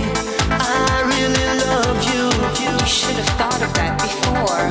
I 0.50 1.02
really 1.10 1.48
love 1.66 1.98
you. 2.14 2.30
You 2.62 2.78
should 2.86 3.16
have 3.16 3.28
thought 3.36 3.60
of 3.60 3.74
that 3.74 3.98
before. 3.98 4.70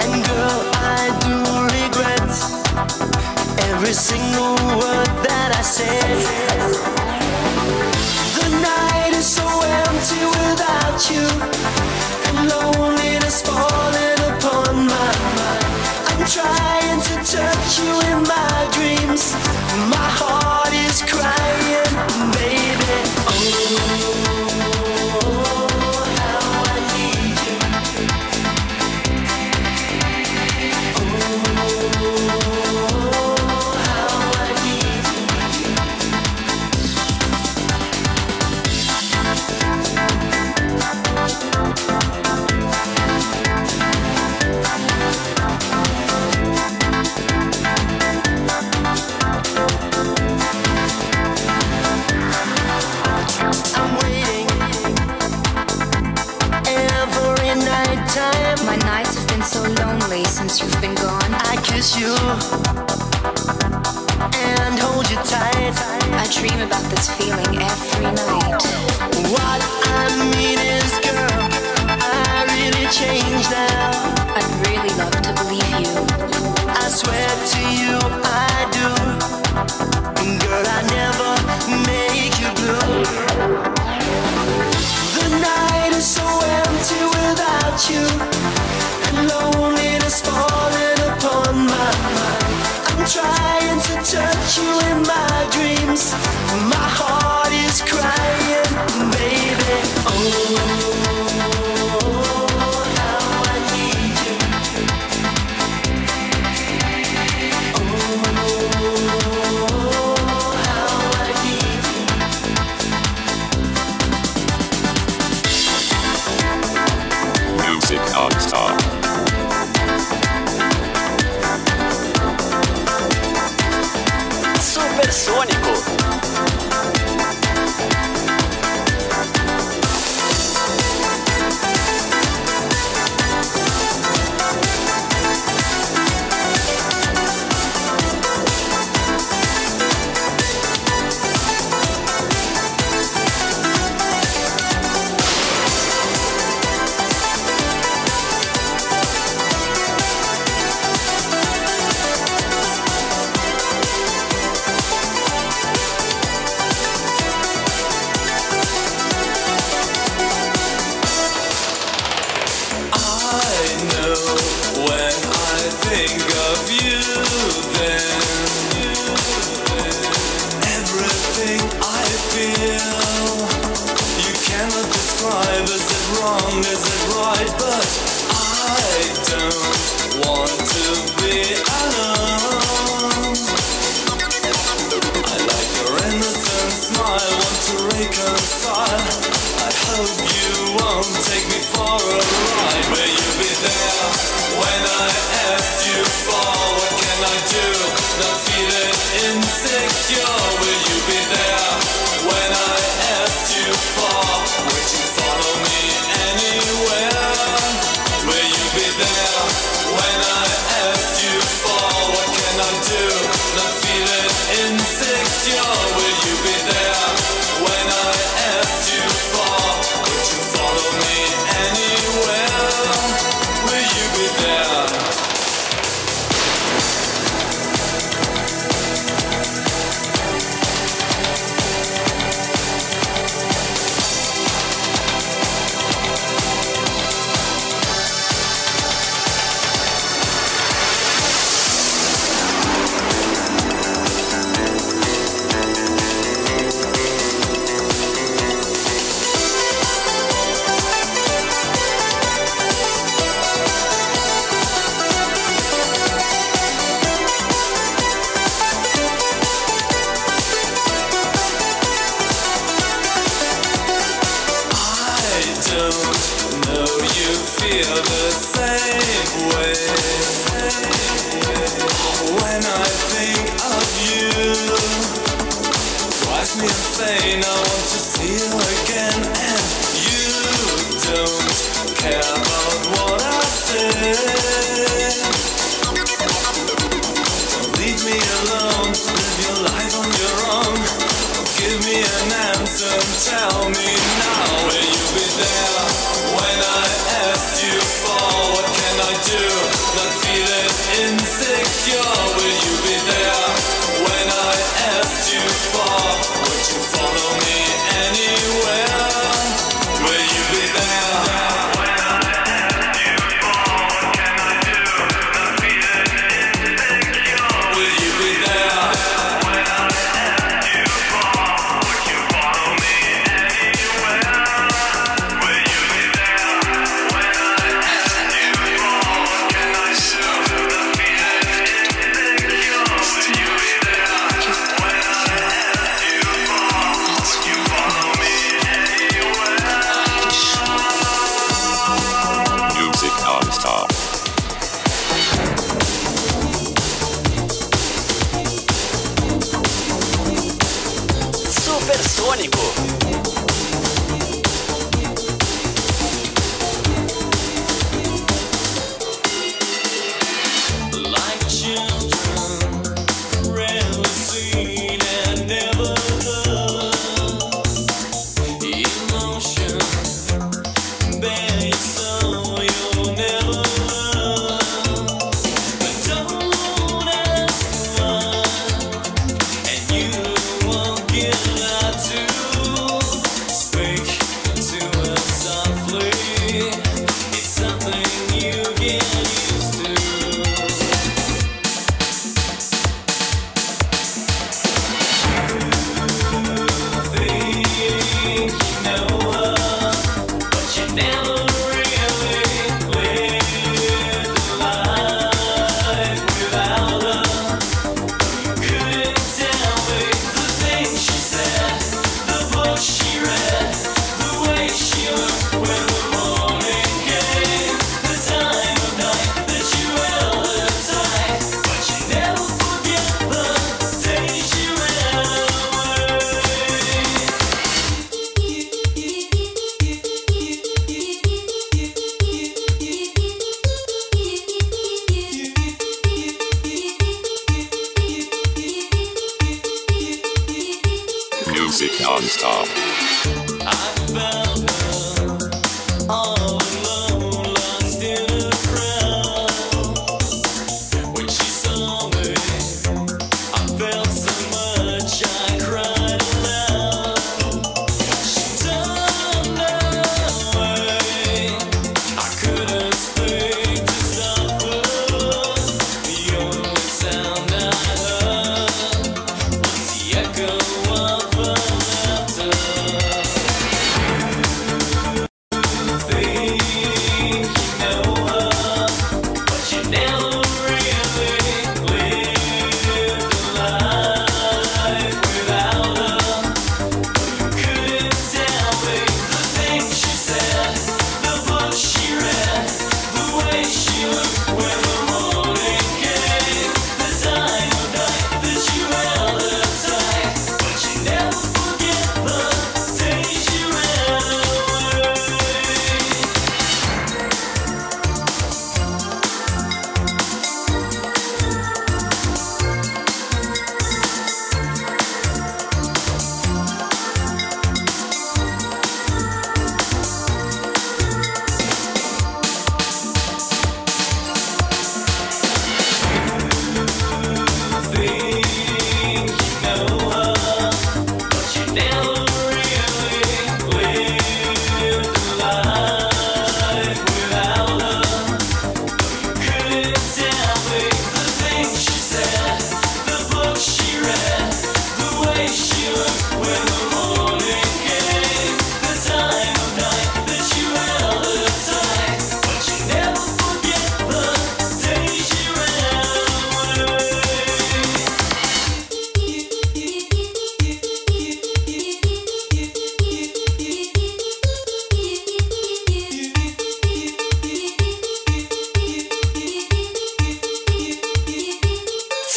And 0.00 0.24
girl, 0.24 0.60
I 0.80 1.12
do 1.20 1.36
regret 1.76 2.32
every 3.70 3.92
single 3.92 4.56
word 4.80 5.06
that 5.22 5.52
I 5.54 5.62
said. 5.62 6.95
Trying 16.28 17.00
to 17.00 17.14
touch 17.22 17.78
you 17.78 17.92
in 18.10 18.22
my 18.22 18.68
dreams. 18.72 19.32
My 19.88 20.08
heart 20.18 20.72
is 20.74 20.85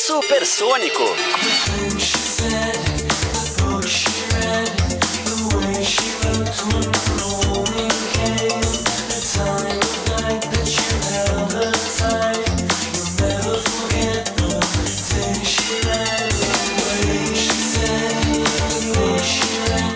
Supersônico. 0.10 1.04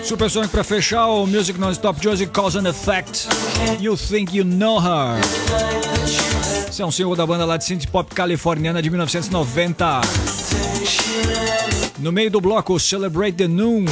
Supersonic 0.04 0.50
pra 0.52 0.62
fechar 0.62 1.08
o 1.08 1.26
Music 1.26 1.58
Non-Stop 1.58 2.06
hoje, 2.06 2.26
Cause 2.26 2.56
and 2.56 2.68
Effect. 2.68 3.26
You 3.80 3.96
Think 3.96 4.32
You 4.32 4.44
Know 4.44 4.78
Her. 4.78 5.83
Esse 6.74 6.82
é 6.82 6.86
um 6.86 6.90
single 6.90 7.14
da 7.14 7.24
banda 7.24 7.44
lá 7.44 7.56
de 7.56 7.64
synth 7.64 7.86
pop 7.86 8.12
californiana 8.12 8.82
de 8.82 8.90
1990. 8.90 10.00
No 12.00 12.10
meio 12.10 12.28
do 12.28 12.40
bloco, 12.40 12.80
Celebrate 12.80 13.36
the 13.36 13.46
Noon, 13.46 13.84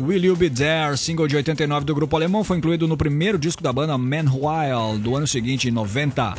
Will 0.00 0.24
You 0.24 0.34
Be 0.34 0.50
There, 0.50 0.98
single 0.98 1.28
de 1.28 1.36
89 1.36 1.86
do 1.86 1.94
grupo 1.94 2.16
alemão, 2.16 2.42
foi 2.42 2.56
incluído 2.56 2.88
no 2.88 2.96
primeiro 2.96 3.38
disco 3.38 3.62
da 3.62 3.72
banda 3.72 3.96
Man 3.96 4.24
Wild, 4.24 5.04
do 5.04 5.14
ano 5.14 5.28
seguinte, 5.28 5.68
em 5.68 5.70
90. 5.70 6.34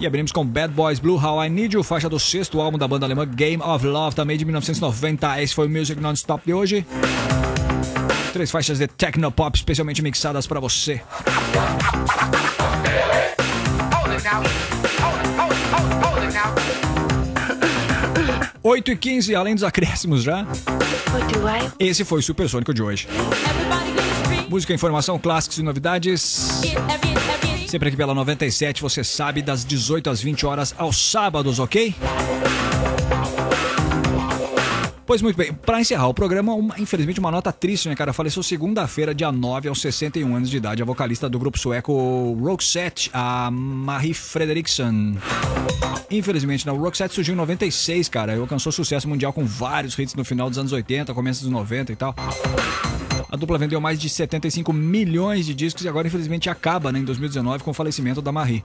E 0.00 0.06
abrimos 0.08 0.32
com 0.32 0.44
Bad 0.44 0.74
Boys 0.74 0.98
Blue 0.98 1.14
How 1.16 1.44
I 1.44 1.48
Need 1.48 1.76
You, 1.76 1.84
faixa 1.84 2.08
do 2.08 2.18
sexto 2.18 2.60
álbum 2.60 2.76
da 2.76 2.88
banda 2.88 3.06
alemã 3.06 3.24
Game 3.24 3.62
of 3.62 3.86
Love, 3.86 4.16
também 4.16 4.36
de 4.36 4.44
1990. 4.44 5.40
Esse 5.40 5.54
foi 5.54 5.68
o 5.68 5.70
Music 5.70 6.00
Non-Stop 6.00 6.44
de 6.44 6.52
hoje. 6.52 6.84
Três 8.32 8.50
faixas 8.50 8.80
de 8.80 8.88
Technopop 8.88 9.56
especialmente 9.56 10.02
mixadas 10.02 10.44
pra 10.44 10.58
você. 10.58 11.00
Hold 15.08 15.20
it 15.20 15.28
now. 15.28 15.38
Hold 15.38 15.52
it, 15.52 15.64
hold 15.72 15.82
it, 15.82 15.92
hold 15.92 15.92
it, 15.92 16.06
hold 16.06 16.22
it 16.22 16.34
now. 16.34 16.78
8 18.62 18.90
e 18.92 18.96
15, 18.96 19.34
além 19.34 19.54
dos 19.54 19.64
acréscimos 19.64 20.22
já. 20.22 20.46
Esse 21.78 22.04
foi 22.04 22.20
o 22.20 22.22
Supersônico 22.22 22.74
de 22.74 22.82
hoje. 22.82 23.08
Música, 24.48 24.74
informação, 24.74 25.18
clássicos 25.18 25.58
e 25.58 25.62
novidades. 25.62 26.62
Sempre 27.66 27.88
aqui 27.88 27.96
pela 27.96 28.14
97, 28.14 28.82
você 28.82 29.04
sabe, 29.04 29.42
das 29.42 29.64
18 29.64 30.10
às 30.10 30.22
20 30.22 30.46
horas 30.46 30.74
aos 30.76 31.10
sábados, 31.10 31.58
ok? 31.58 31.94
Pois 35.08 35.22
muito 35.22 35.36
bem, 35.36 35.54
pra 35.54 35.80
encerrar 35.80 36.06
o 36.06 36.12
programa, 36.12 36.52
uma- 36.52 36.78
infelizmente 36.78 37.18
uma 37.18 37.30
nota 37.30 37.50
triste, 37.50 37.88
né, 37.88 37.96
cara? 37.96 38.12
Faleceu 38.12 38.42
segunda-feira, 38.42 39.14
dia 39.14 39.32
9, 39.32 39.66
aos 39.66 39.80
61 39.80 40.36
anos 40.36 40.50
de 40.50 40.58
idade, 40.58 40.82
a 40.82 40.84
vocalista 40.84 41.30
do 41.30 41.38
grupo 41.38 41.58
sueco 41.58 42.34
Roxette, 42.34 43.08
a 43.14 43.50
Marie 43.50 44.12
Fredriksson. 44.12 45.16
Infelizmente, 46.10 46.66
né, 46.66 46.72
o 46.72 46.76
Roxette 46.76 47.14
surgiu 47.14 47.32
em 47.32 47.38
96, 47.38 48.06
cara, 48.10 48.36
e 48.36 48.38
alcançou 48.38 48.70
sucesso 48.70 49.08
mundial 49.08 49.32
com 49.32 49.46
vários 49.46 49.98
hits 49.98 50.14
no 50.14 50.26
final 50.26 50.50
dos 50.50 50.58
anos 50.58 50.72
80, 50.72 51.14
começo 51.14 51.40
dos 51.42 51.50
90 51.50 51.90
e 51.90 51.96
tal. 51.96 52.14
A 53.30 53.36
dupla 53.36 53.56
vendeu 53.56 53.80
mais 53.80 53.98
de 53.98 54.10
75 54.10 54.74
milhões 54.74 55.46
de 55.46 55.54
discos 55.54 55.84
e 55.86 55.88
agora, 55.88 56.06
infelizmente, 56.06 56.50
acaba 56.50 56.92
né, 56.92 56.98
em 56.98 57.04
2019 57.04 57.64
com 57.64 57.70
o 57.70 57.74
falecimento 57.74 58.20
da 58.20 58.30
Marie. 58.30 58.62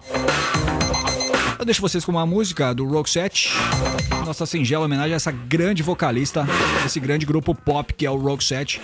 Eu 1.64 1.66
deixo 1.66 1.82
vocês 1.82 2.04
com 2.04 2.12
uma 2.12 2.26
música 2.26 2.74
do 2.74 2.86
Roxette, 2.86 3.52
nossa 4.26 4.46
singela 4.46 4.84
homenagem 4.84 5.14
a 5.14 5.16
essa 5.16 5.32
grande 5.32 5.82
vocalista, 5.82 6.46
esse 6.86 7.00
grande 7.00 7.26
grupo 7.26 7.56
pop 7.56 7.94
que 7.94 8.06
é 8.06 8.12
o 8.12 8.18
Roxette. 8.18 8.82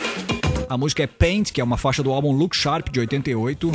A 0.70 0.78
música 0.78 1.04
é 1.04 1.08
Paint, 1.08 1.52
que 1.52 1.60
é 1.60 1.64
uma 1.64 1.76
faixa 1.76 2.02
do 2.02 2.10
álbum 2.10 2.32
Look 2.32 2.56
Sharp 2.56 2.88
de 2.88 3.02
88. 3.02 3.70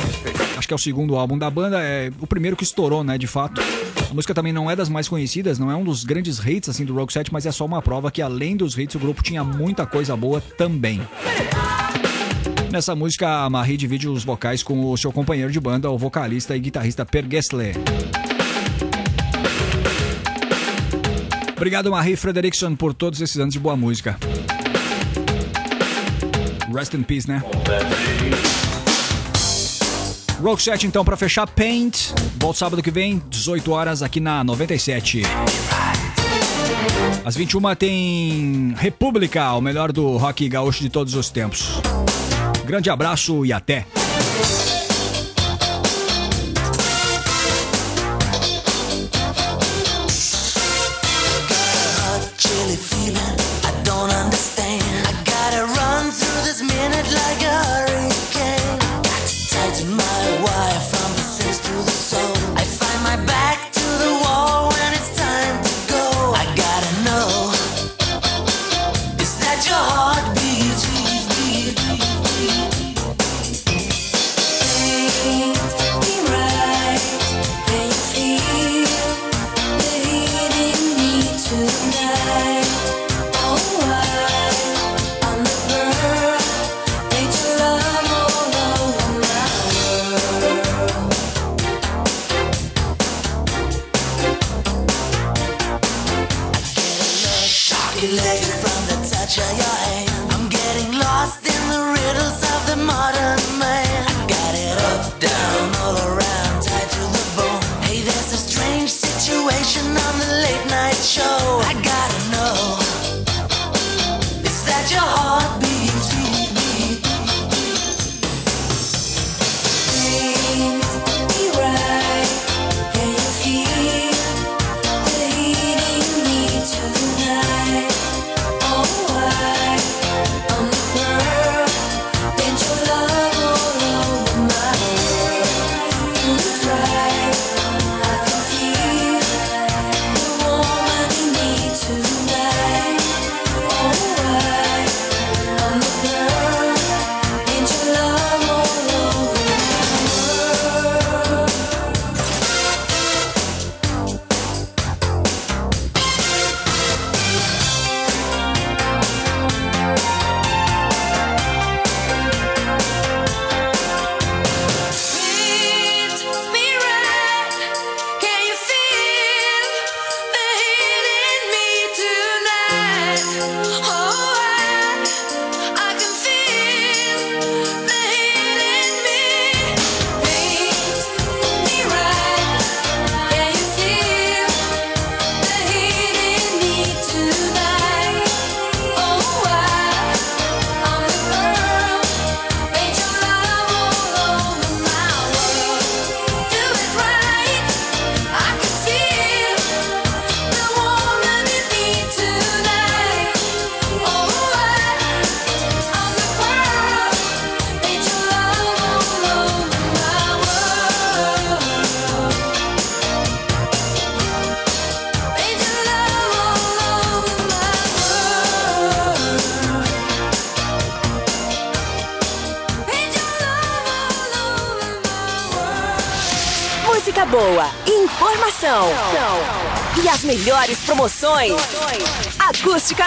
Acho 0.57 0.67
que 0.67 0.73
é 0.73 0.75
o 0.75 0.79
segundo 0.79 1.15
álbum 1.17 1.37
da 1.37 1.51
banda, 1.51 1.83
é 1.83 2.11
o 2.19 2.25
primeiro 2.25 2.57
que 2.57 2.63
estourou, 2.63 3.03
né, 3.03 3.15
de 3.15 3.27
fato. 3.27 3.61
A 4.09 4.13
música 4.15 4.33
também 4.33 4.51
não 4.51 4.71
é 4.71 4.75
das 4.75 4.89
mais 4.89 5.07
conhecidas, 5.07 5.59
não 5.59 5.69
é 5.69 5.75
um 5.75 5.83
dos 5.83 6.03
grandes 6.03 6.39
hits 6.43 6.69
assim 6.69 6.83
do 6.83 6.95
Roxette, 6.95 7.31
mas 7.31 7.45
é 7.45 7.51
só 7.51 7.63
uma 7.63 7.83
prova 7.83 8.09
que 8.09 8.23
além 8.23 8.57
dos 8.57 8.75
hits 8.75 8.95
o 8.95 8.99
grupo 8.99 9.21
tinha 9.21 9.43
muita 9.43 9.85
coisa 9.85 10.17
boa 10.17 10.41
também. 10.41 10.99
Nessa 12.71 12.95
música, 12.95 13.43
a 13.43 13.49
Marie 13.51 13.77
divide 13.77 14.09
os 14.09 14.23
vocais 14.23 14.63
com 14.63 14.91
o 14.91 14.97
seu 14.97 15.11
companheiro 15.11 15.51
de 15.51 15.59
banda, 15.59 15.91
o 15.91 15.97
vocalista 15.97 16.57
e 16.57 16.59
guitarrista 16.59 17.05
Per 17.05 17.23
Gessle. 17.29 17.73
Obrigado, 21.55 21.89
Marie 21.89 22.15
Frederickson, 22.15 22.75
por 22.75 22.93
todos 22.93 23.21
esses 23.21 23.37
anos 23.37 23.53
de 23.53 23.59
boa 23.59 23.75
música. 23.75 24.17
Rest 26.73 26.93
in 26.93 27.03
peace, 27.03 27.27
né? 27.27 27.41
Rock 30.41 30.61
7, 30.61 30.85
então, 30.85 31.05
pra 31.05 31.15
fechar, 31.15 31.47
Paint. 31.47 32.11
Volto 32.37 32.57
sábado 32.57 32.83
que 32.83 32.91
vem, 32.91 33.21
18 33.29 33.71
horas, 33.71 34.03
aqui 34.03 34.19
na 34.19 34.43
97. 34.43 35.23
Às 37.23 37.35
21 37.35 37.75
tem 37.75 38.75
República, 38.77 39.53
o 39.53 39.61
melhor 39.61 39.91
do 39.91 40.17
rock 40.17 40.47
gaúcho 40.49 40.83
de 40.83 40.89
todos 40.89 41.15
os 41.15 41.29
tempos. 41.29 41.81
Grande 42.65 42.89
abraço 42.89 43.45
e 43.45 43.53
até! 43.53 43.85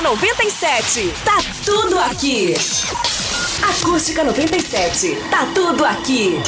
97, 0.09 1.13
tá 1.23 1.37
tudo 1.67 1.99
aqui. 1.99 2.55
Acústica 3.63 4.25
97, 4.25 5.17
tá 5.31 5.47
tudo 5.55 5.85
aqui. 5.85 6.41